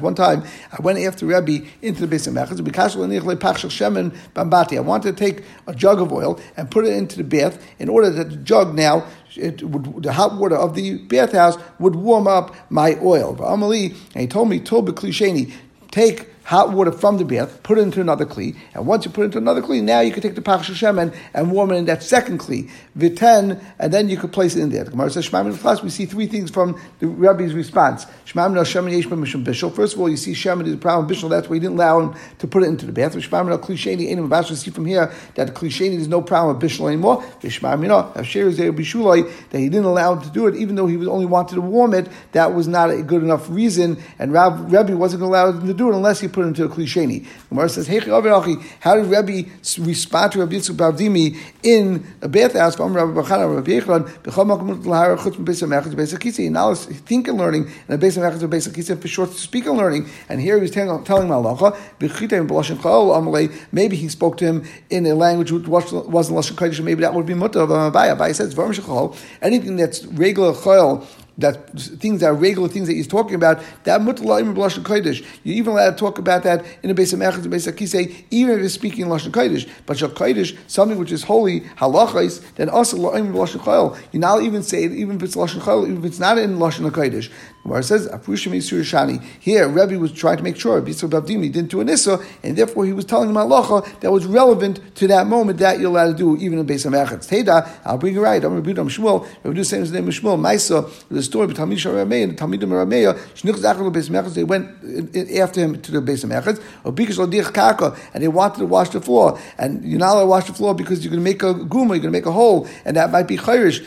One 0.01 0.15
time, 0.15 0.43
I 0.71 0.81
went 0.83 0.99
after 0.99 1.25
Rebbe 1.25 1.65
into 1.81 2.05
the 2.05 2.15
Beis 2.15 2.31
Mechaz. 2.31 2.59
I 4.77 4.79
wanted 4.81 5.17
to 5.17 5.25
take 5.25 5.43
a 5.65 5.73
jug 5.73 5.99
of 5.99 6.11
oil 6.13 6.39
and 6.55 6.69
put 6.69 6.85
it 6.85 6.93
into 6.93 7.17
the 7.17 7.23
bath 7.23 7.59
in 7.79 7.89
order 7.89 8.11
that 8.11 8.29
the 8.29 8.35
jug 8.37 8.75
now 8.75 9.07
it 9.35 9.63
would, 9.63 10.03
the 10.03 10.13
hot 10.13 10.37
water 10.37 10.55
of 10.55 10.75
the 10.75 10.99
bathhouse 10.99 11.57
would 11.79 11.95
warm 11.95 12.27
up 12.27 12.55
my 12.69 12.95
oil. 13.01 13.33
But 13.33 13.45
Amali, 13.45 13.95
and 14.13 14.21
he 14.21 14.27
told 14.27 14.49
me, 14.49 14.59
take 15.89 16.29
hot 16.45 16.71
water 16.71 16.91
from 16.91 17.17
the 17.17 17.25
bath, 17.25 17.61
put 17.63 17.77
it 17.77 17.81
into 17.81 17.99
another 17.99 18.25
kli, 18.25 18.55
and 18.73 18.85
once 18.85 19.03
you 19.03 19.11
put 19.11 19.21
it 19.21 19.25
into 19.25 19.37
another 19.39 19.61
kli, 19.61 19.81
now 19.81 19.99
you 19.99 20.11
can 20.11 20.21
take 20.21 20.35
the 20.35 20.41
pach 20.41 20.61
shemen 20.61 21.15
and 21.33 21.51
warm 21.51 21.71
it 21.71 21.75
in 21.75 21.85
that 21.85 22.03
second 22.03 22.39
kli, 22.39 22.69
viten, 22.97 23.61
and 23.79 23.91
then 23.91 24.07
you 24.09 24.15
could 24.15 24.31
place 24.31 24.55
it 24.55 24.61
in 24.61 24.69
there. 24.69 24.83
The 24.83 24.91
Gemara 24.91 25.09
says, 25.09 25.27
Shemam 25.27 25.83
we 25.83 25.89
see 25.89 26.05
three 26.05 26.27
things 26.27 26.51
from 26.51 26.79
the 26.99 27.07
Rabbi's 27.07 27.53
response. 27.53 28.05
Shemam 28.25 28.53
no 28.53 28.61
shemen 28.61 28.91
yesh 28.91 29.07
mishum 29.07 29.43
bishul. 29.43 29.73
First 29.73 29.95
of 29.95 30.01
all, 30.01 30.09
you 30.09 30.17
see 30.17 30.33
shemen 30.33 30.67
is 30.67 30.73
a 30.73 30.77
problem 30.77 31.09
bishul, 31.09 31.29
that's 31.29 31.49
why 31.49 31.55
he 31.55 31.59
didn't 31.59 31.77
allow 31.77 31.99
him 31.99 32.15
to 32.39 32.47
put 32.47 32.63
it 32.63 32.67
into 32.67 32.85
the 32.85 32.91
bath. 32.91 33.15
Shemam 33.15 33.47
no 33.47 33.57
klisheni 33.57 34.55
see 34.55 34.71
from 34.71 34.85
here 34.85 35.11
that 35.33 35.55
klisheni 35.55 35.95
is 35.95 36.07
no 36.07 36.21
problem 36.21 36.57
with 36.57 36.71
bishul 36.71 36.87
anymore. 36.87 37.23
Shemam 37.41 37.81
you 37.81 37.87
know, 37.87 38.11
Asher 38.15 38.47
is 38.47 38.59
bishulai, 38.59 39.31
that 39.49 39.59
he 39.59 39.69
didn't 39.69 39.85
allow 39.85 40.13
him 40.13 40.21
to 40.21 40.29
do 40.29 40.47
it, 40.47 40.55
even 40.55 40.75
though 40.75 40.87
he 40.87 40.97
was 40.97 41.07
only 41.07 41.25
wanted 41.25 41.55
to 41.55 41.61
warm 41.61 41.93
it, 41.93 42.07
that 42.33 42.53
was 42.53 42.67
not 42.67 42.91
a 42.91 43.01
good 43.01 43.23
enough 43.23 43.49
reason, 43.49 44.01
and 44.19 44.31
Rabbi 44.31 44.93
wasn't 44.93 45.21
going 45.21 45.31
to 45.31 45.37
allow 45.37 45.49
him 45.49 45.67
to 45.67 45.73
do 45.73 45.89
it 45.89 45.95
unless 45.95 46.19
he 46.19 46.27
put 46.35 46.45
into 46.45 46.65
a 46.65 46.69
klisheni. 46.69 47.25
Gemara 47.49 47.69
says, 47.69 47.87
Hey, 47.87 47.99
how 47.99 48.95
did 48.95 49.05
Rabbi 49.05 49.43
respond 49.79 50.31
to 50.33 50.39
Rabbi 50.39 50.55
Yitzchak 50.55 50.75
Bavdimi 50.75 51.37
in 51.63 52.05
a 52.21 52.27
bathhouse. 52.27 52.77
Now 56.51 56.67
let's 56.67 56.85
think 56.85 57.27
and 57.27 57.37
learning, 57.37 57.71
and 57.87 58.03
a 58.03 58.05
Beis 58.05 58.17
Hamechaz, 58.17 58.41
Beis 58.47 58.67
Hakisa 58.69 59.01
for 59.01 59.07
short 59.07 59.31
to 59.31 59.37
speak 59.37 59.65
and 59.65 59.77
learning. 59.77 60.09
And 60.29 60.41
here 60.41 60.55
he 60.55 60.61
was 60.61 60.71
telling, 60.71 61.03
telling 61.05 61.29
Malacha. 61.29 61.75
Maybe 63.71 63.95
he 63.95 64.09
spoke 64.09 64.37
to 64.37 64.45
him 64.45 64.63
in 64.89 65.05
a 65.05 65.15
language 65.15 65.51
which 65.51 65.67
wasn't 65.67 66.11
Lashon 66.11 66.55
Kodesh. 66.55 66.83
Maybe 66.83 67.01
that 67.01 67.13
would 67.13 67.25
be 67.25 67.33
Mutter 67.33 67.61
of 67.61 67.69
Abai. 67.69 68.15
Abai 68.15 68.35
says, 68.35 68.55
Anything 69.41 69.77
that's 69.77 70.05
regular 70.05 70.53
Chol 70.53 71.05
that 71.37 71.69
things 71.77 72.21
that 72.21 72.27
are 72.27 72.33
regular 72.33 72.67
things 72.67 72.87
that 72.87 72.93
he's 72.93 73.07
talking 73.07 73.35
about, 73.35 73.61
that 73.83 74.01
mutalaim 74.01 74.53
b'lashon 74.53 74.83
kodesh. 74.83 75.25
You're 75.43 75.55
even 75.55 75.73
allowed 75.73 75.91
to 75.91 75.97
talk 75.97 76.17
about 76.17 76.43
that 76.43 76.65
in 76.81 76.89
a 76.89 76.93
base 76.93 77.13
of 77.13 77.19
mechaz, 77.19 77.45
a 77.45 77.49
base 77.49 77.67
of 77.67 77.75
kisei, 77.75 78.23
even 78.31 78.59
if 78.59 78.65
it's 78.65 78.73
speaking 78.73 79.05
in 79.05 79.07
lashon 79.07 79.31
kodesh. 79.31 79.69
But 79.85 79.97
shal 79.97 80.09
kodesh, 80.09 80.57
something 80.67 80.97
which 80.97 81.11
is 81.11 81.23
holy 81.23 81.61
halachais, 81.61 82.41
then 82.55 82.69
also 82.69 82.97
la'im 82.97 83.33
b'lashon 83.33 83.59
chayil. 83.59 83.97
You 84.11 84.19
now 84.19 84.39
even 84.39 84.63
say 84.63 84.85
it, 84.85 84.93
even 84.93 85.17
if 85.17 85.23
it's 85.23 85.35
lashon 85.35 85.61
chayil, 85.61 85.83
even 85.83 85.97
if 85.97 86.05
it's 86.05 86.19
not 86.19 86.37
in 86.37 86.57
lashon 86.57 86.89
kodesh. 86.91 87.29
It 87.67 87.83
says 87.83 88.07
afushim 88.07 88.53
shani. 88.53 89.23
Here, 89.39 89.67
Rebbe 89.67 89.97
was 89.97 90.11
trying 90.11 90.37
to 90.37 90.43
make 90.43 90.55
sure 90.55 90.79
Bisur 90.81 91.09
Bavdimi 91.09 91.51
didn't 91.51 91.71
do 91.71 91.81
an 91.81 91.89
issa, 91.89 92.19
and 92.43 92.55
therefore 92.55 92.85
he 92.85 92.93
was 92.93 93.05
telling 93.05 93.29
him 93.29 93.35
halacha 93.35 94.01
that 94.01 94.11
was 94.11 94.25
relevant 94.25 94.79
to 94.95 95.07
that 95.07 95.25
moment 95.25 95.57
that 95.59 95.79
you're 95.79 95.89
allowed 95.89 96.11
to 96.11 96.13
do 96.13 96.37
even 96.37 96.59
in 96.59 96.65
base 96.65 96.85
of 96.85 96.93
mechaz. 96.93 97.27
Teda, 97.27 97.67
I'll 97.83 97.97
bring 97.97 98.15
it 98.15 98.19
right. 98.19 98.43
I'm 98.43 98.53
Rabbi 98.53 98.71
Shmuel. 98.71 99.27
Rabbi 99.43 99.57
Shmuel, 99.57 99.79
his 99.79 99.91
name 99.91 100.07
is 100.07 100.19
Shmuel. 100.19 100.39
Maisa 100.39 100.89
the 101.09 101.23
story 101.23 101.47
with 101.47 101.57
Talmid 101.57 101.77
Sharamei 101.77 102.23
and 102.23 102.37
Talmidim 102.37 102.69
Rameya, 102.69 103.17
Shnich 103.33 103.57
Zachar 103.57 103.83
Beis 103.91 104.09
Mechaz, 104.09 104.33
they 104.35 104.43
went 104.43 104.69
after 105.39 105.61
him 105.61 105.81
to 105.81 105.91
the 105.91 106.01
Beis 106.01 106.23
Mechaz, 106.25 106.61
or 106.83 106.91
Bikish 106.91 107.17
Lodich 107.17 107.51
Kaka, 107.53 107.97
and 108.13 108.23
they 108.23 108.27
wanted 108.27 108.59
to 108.59 108.65
wash 108.65 108.89
the 108.89 109.01
floor. 109.01 109.39
And 109.57 109.83
you're 109.83 109.99
not 109.99 110.13
allowed 110.13 110.21
to 110.21 110.27
wash 110.27 110.47
the 110.47 110.53
floor 110.53 110.75
because 110.75 111.03
you're 111.03 111.11
going 111.11 111.23
to 111.23 111.23
make 111.23 111.41
a 111.41 111.53
guma, 111.53 111.71
you're 111.71 111.99
going 111.99 112.01
to 112.01 112.11
make 112.11 112.25
a 112.25 112.31
hole, 112.31 112.67
and 112.83 112.97
that 112.97 113.11
might 113.11 113.27
be 113.27 113.37
Chayrish, 113.37 113.85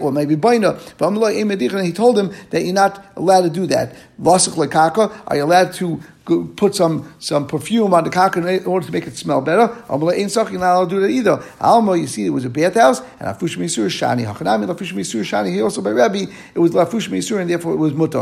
or 0.00 0.12
maybe 0.12 0.36
Baina. 0.36 0.78
And 1.00 1.86
he 1.86 1.92
told 1.92 2.18
him 2.18 2.32
that 2.50 2.62
you're 2.62 2.74
not 2.74 3.01
allowed 3.16 3.42
to 3.42 3.50
do 3.50 3.66
that. 3.66 3.94
Vasach 4.20 4.54
Lekaka, 4.54 5.12
are 5.26 5.36
you 5.36 5.44
allowed 5.44 5.72
to 5.74 6.00
put 6.24 6.74
some 6.74 7.12
some 7.18 7.46
perfume 7.46 7.94
on 7.94 8.04
the 8.04 8.10
cock 8.10 8.36
in 8.36 8.64
order 8.64 8.86
to 8.86 8.92
make 8.92 9.06
it 9.06 9.16
smell 9.16 9.40
better. 9.40 9.68
Amala 9.88 10.14
ain't 10.14 10.30
sucking, 10.30 10.60
not 10.60 10.74
allowed 10.74 10.90
to 10.90 10.96
do 10.96 11.00
that 11.00 11.10
either. 11.10 11.42
Alma, 11.60 11.96
you 11.96 12.06
see, 12.06 12.26
it 12.26 12.30
was 12.30 12.44
a 12.44 12.50
bathhouse, 12.50 13.00
and 13.18 13.28
Afush 13.28 13.56
Misur 13.56 13.86
Shani. 13.86 14.24
Hachanami 14.24 14.66
Lafush 14.66 14.92
Misur 14.92 15.22
Shani. 15.22 15.52
Here 15.52 15.64
also 15.64 15.82
by 15.82 15.90
Rabbi, 15.90 16.26
it 16.54 16.58
was 16.58 16.72
Lafush 16.72 17.08
Misur, 17.08 17.40
and 17.40 17.50
therefore 17.50 17.72
it 17.72 17.76
was 17.76 17.92
Mutter. 17.92 18.20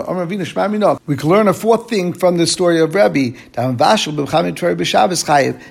We 1.06 1.16
can 1.16 1.28
learn 1.28 1.48
a 1.48 1.54
fourth 1.54 1.88
thing 1.88 2.12
from 2.12 2.36
the 2.36 2.46
story 2.46 2.80
of 2.80 2.94
Rabbi 2.94 3.30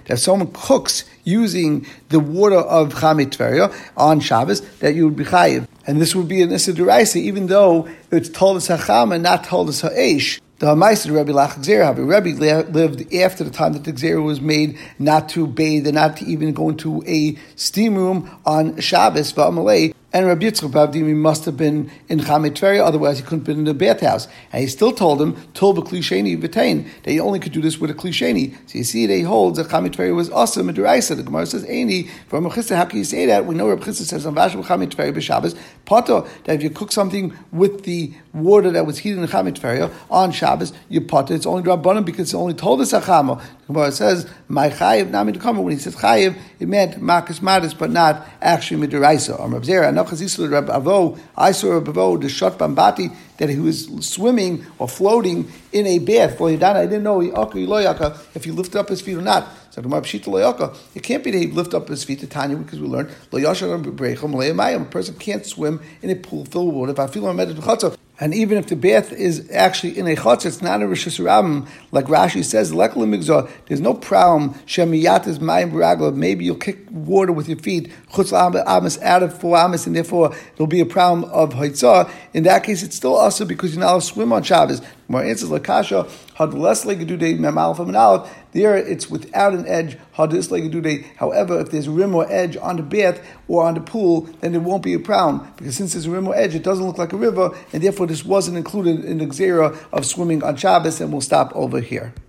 that 0.07 0.19
someone 0.19 0.51
cooks 0.53 1.03
using 1.23 1.85
the 2.09 2.19
water 2.19 2.57
of 2.57 2.93
Chamit 2.95 3.73
on 3.97 4.19
Shabbos, 4.19 4.61
that 4.79 4.95
you 4.95 5.05
would 5.05 5.15
be 5.15 5.23
chayiv. 5.25 5.67
And 5.85 6.01
this 6.01 6.15
would 6.15 6.27
be 6.27 6.41
an 6.41 6.51
Issa 6.51 6.71
even 7.17 7.47
though 7.47 7.87
it's 8.11 8.29
told 8.29 8.57
us 8.57 8.67
Hacham 8.67 9.13
and 9.13 9.23
not 9.23 9.43
told 9.43 9.69
us 9.69 9.81
Ha'esh 9.81 10.39
The 10.59 10.75
Meister 10.75 11.13
Rebbe 11.13 11.31
Lach 11.31 11.53
Gzera, 11.53 11.95
Rebbe 11.95 12.37
lived 12.69 13.13
after 13.13 13.45
the 13.45 13.49
time 13.49 13.71
that 13.71 13.85
the 13.85 13.93
Gzera 13.93 14.21
was 14.21 14.41
made 14.41 14.77
not 14.99 15.29
to 15.29 15.47
bathe 15.47 15.87
and 15.87 15.95
not 15.95 16.17
to 16.17 16.25
even 16.25 16.51
go 16.51 16.67
into 16.67 17.01
a 17.07 17.37
steam 17.55 17.95
room 17.95 18.29
on 18.45 18.77
Shabbos, 18.77 19.31
Va'amalei, 19.31 19.93
and 20.11 20.25
Rabbi 20.25 20.47
Yitzchak 20.47 20.71
Bavdimi 20.71 21.15
must 21.15 21.45
have 21.45 21.55
been 21.55 21.91
in 22.07 22.19
Chamet 22.19 22.79
otherwise 22.79 23.19
he 23.19 23.23
couldn't 23.23 23.41
have 23.41 23.45
been 23.45 23.59
in 23.59 23.65
the 23.65 23.75
bathhouse. 23.75 24.27
And 24.51 24.61
he 24.61 24.67
still 24.67 24.91
told 24.91 25.21
him, 25.21 25.35
Tol 25.53 25.75
b'klisheni 25.75 26.41
v'tain, 26.41 26.89
that 27.03 27.11
he 27.11 27.19
only 27.19 27.39
could 27.39 27.51
do 27.51 27.61
this 27.61 27.77
with 27.77 27.91
a 27.91 27.93
klisheni. 27.93 28.55
So 28.67 28.79
you 28.79 28.83
see, 28.83 29.05
they 29.05 29.21
hold 29.21 29.57
that 29.57 29.67
Chamet 29.67 30.15
was 30.15 30.31
awesome 30.31 30.67
and 30.67 30.75
deraisa. 30.75 31.15
The 31.15 31.21
Gemara 31.21 31.45
says, 31.45 31.63
Aini, 31.65 32.09
from 32.27 32.45
Mechista, 32.45 32.75
how 32.75 32.85
can 32.85 32.97
you 32.97 33.03
say 33.03 33.27
that? 33.27 33.45
We 33.45 33.53
know 33.53 33.69
Rabbi 33.69 33.83
Chista 33.83 34.01
says, 34.01 34.25
on 34.25 34.33
Vash 34.33 34.55
Chamet 34.55 34.89
Tveria 34.89 35.13
b'Shabbos, 35.13 35.55
Pato, 35.85 36.27
that 36.45 36.55
if 36.55 36.63
you 36.63 36.71
cook 36.71 36.91
something 36.91 37.37
with 37.51 37.83
the 37.83 38.11
water 38.33 38.71
that 38.71 38.85
was 38.85 38.99
heated 38.99 39.19
in 39.19 39.27
Chamet 39.27 39.59
Tveria 39.59 39.93
on 40.09 40.31
Shabbos, 40.31 40.73
you 40.87 41.01
pot 41.01 41.31
it. 41.31 41.35
It's 41.35 41.45
only 41.45 41.63
Rabbanim 41.63 42.05
because 42.05 42.21
it's 42.21 42.33
only 42.33 42.53
told 42.53 42.81
us 42.81 42.91
Achama. 42.91 43.41
The 43.61 43.73
Gemara 43.73 43.91
says, 43.91 44.29
My 44.47 44.69
chayiv 44.69 45.09
nami 45.09 45.33
When 45.33 45.71
he 45.71 45.77
says 45.77 45.95
chayiv, 45.95 46.35
it 46.59 46.67
meant 46.67 46.95
makas 47.01 47.39
madis, 47.39 47.77
but 47.77 47.91
not 47.91 48.27
actually 48.41 48.87
midiraisa. 48.87 49.39
Or 49.39 49.47
Rabbi 49.47 49.65
Zera, 49.65 51.19
I 51.37 51.51
saw 51.51 51.73
Rabbi 51.73 51.91
Avo, 51.91 52.21
the 52.21 52.29
shot 52.29 52.57
bambati, 52.57 53.15
that 53.37 53.49
he 53.49 53.59
was 53.59 53.87
swimming 54.01 54.65
or 54.77 54.87
floating 54.87 55.51
in 55.71 55.87
a 55.87 55.99
bath. 55.99 56.41
I 56.41 56.55
didn't 56.55 57.03
know 57.03 57.21
if 57.21 58.43
he 58.43 58.51
lifted 58.51 58.79
up 58.79 58.89
his 58.89 59.01
feet 59.01 59.17
or 59.17 59.21
not. 59.21 59.47
So 59.71 59.81
it 59.81 61.03
can't 61.03 61.23
be 61.23 61.31
that 61.31 61.37
he 61.37 61.47
lift 61.47 61.73
up 61.73 61.87
his 61.87 62.03
feet 62.03 62.19
to 62.19 62.27
Tanya 62.27 62.57
because 62.57 62.79
we 62.79 62.87
learned 62.87 63.11
a 63.31 64.85
person 64.85 65.15
can't 65.15 65.45
swim 65.45 65.79
in 66.01 66.09
a 66.09 66.15
pool 66.15 66.45
filled 66.45 66.73
with 66.75 66.97
water. 66.97 67.95
And 68.21 68.33
even 68.33 68.57
if 68.57 68.67
the 68.67 68.75
bath 68.75 69.13
is 69.13 69.49
actually 69.49 69.97
in 69.97 70.05
a 70.05 70.15
chutz, 70.15 70.45
it's 70.45 70.61
not 70.61 70.81
a 70.81 70.87
rishis 70.87 71.19
rabim, 71.19 71.67
like 71.91 72.05
Rashi 72.05 72.43
says, 72.43 72.73
Limikza, 72.73 73.49
there's 73.67 73.79
no 73.79 73.93
problem, 73.93 74.55
shemiyat 74.65 75.25
is 75.25 75.39
mayim 75.39 75.71
baragla, 75.71 76.13
maybe 76.13 76.43
you'll 76.43 76.57
kick 76.57 76.79
water 76.91 77.31
with 77.31 77.47
your 77.47 77.57
feet, 77.59 77.89
chutz 78.11 78.33
amas 78.67 78.99
out 78.99 79.23
of 79.23 79.39
four 79.39 79.55
amas, 79.55 79.87
and 79.87 79.95
therefore 79.95 80.35
it'll 80.53 80.67
be 80.67 80.81
a 80.81 80.85
problem 80.85 81.31
of 81.31 81.53
haitzah. 81.53 82.11
In 82.33 82.43
that 82.43 82.65
case, 82.65 82.83
it's 82.83 82.97
still 82.97 83.15
also 83.15 83.45
because 83.45 83.73
you're 83.73 83.79
not 83.79 83.91
allowed 83.91 83.99
to 84.01 84.05
swim 84.05 84.33
on 84.33 84.43
Shabbos. 84.43 84.81
More 85.09 85.23
answers 85.23 85.49
lakasha 85.49 86.07
had 86.35 86.53
less 86.53 86.85
legadude 86.85 87.39
memal 87.39 87.75
from 87.75 87.89
an 87.89 87.95
aleph. 87.95 88.31
There, 88.51 88.77
it's 88.77 89.09
without 89.09 89.53
an 89.53 89.67
edge. 89.67 89.97
Had 90.11 90.29
this 90.29 90.49
legadude. 90.49 91.03
However, 91.15 91.59
if 91.59 91.71
there's 91.71 91.89
rim 91.89 92.13
or 92.13 92.31
edge 92.31 92.55
on 92.57 92.77
the 92.77 92.83
bath 92.83 93.19
or 93.47 93.65
on 93.65 93.73
the 93.73 93.81
pool, 93.81 94.29
then 94.41 94.53
it 94.53 94.61
won't 94.61 94.83
be 94.83 94.93
a 94.93 94.99
problem 94.99 95.51
because 95.57 95.75
since 95.75 95.93
there's 95.93 96.05
a 96.05 96.11
rim 96.11 96.27
or 96.27 96.35
edge, 96.35 96.53
it 96.53 96.63
doesn't 96.63 96.85
look 96.85 96.99
like 96.99 97.11
a 97.11 97.17
river, 97.17 97.49
and 97.73 97.83
therefore 97.83 98.05
this 98.05 98.23
wasn't 98.23 98.55
included 98.55 99.03
in 99.03 99.17
the 99.17 99.25
xera 99.25 99.75
of 99.91 100.05
swimming 100.05 100.43
on 100.43 100.55
Shabbos. 100.55 101.01
And 101.01 101.11
we'll 101.11 101.21
stop 101.21 101.51
over 101.55 101.81
here. 101.81 102.13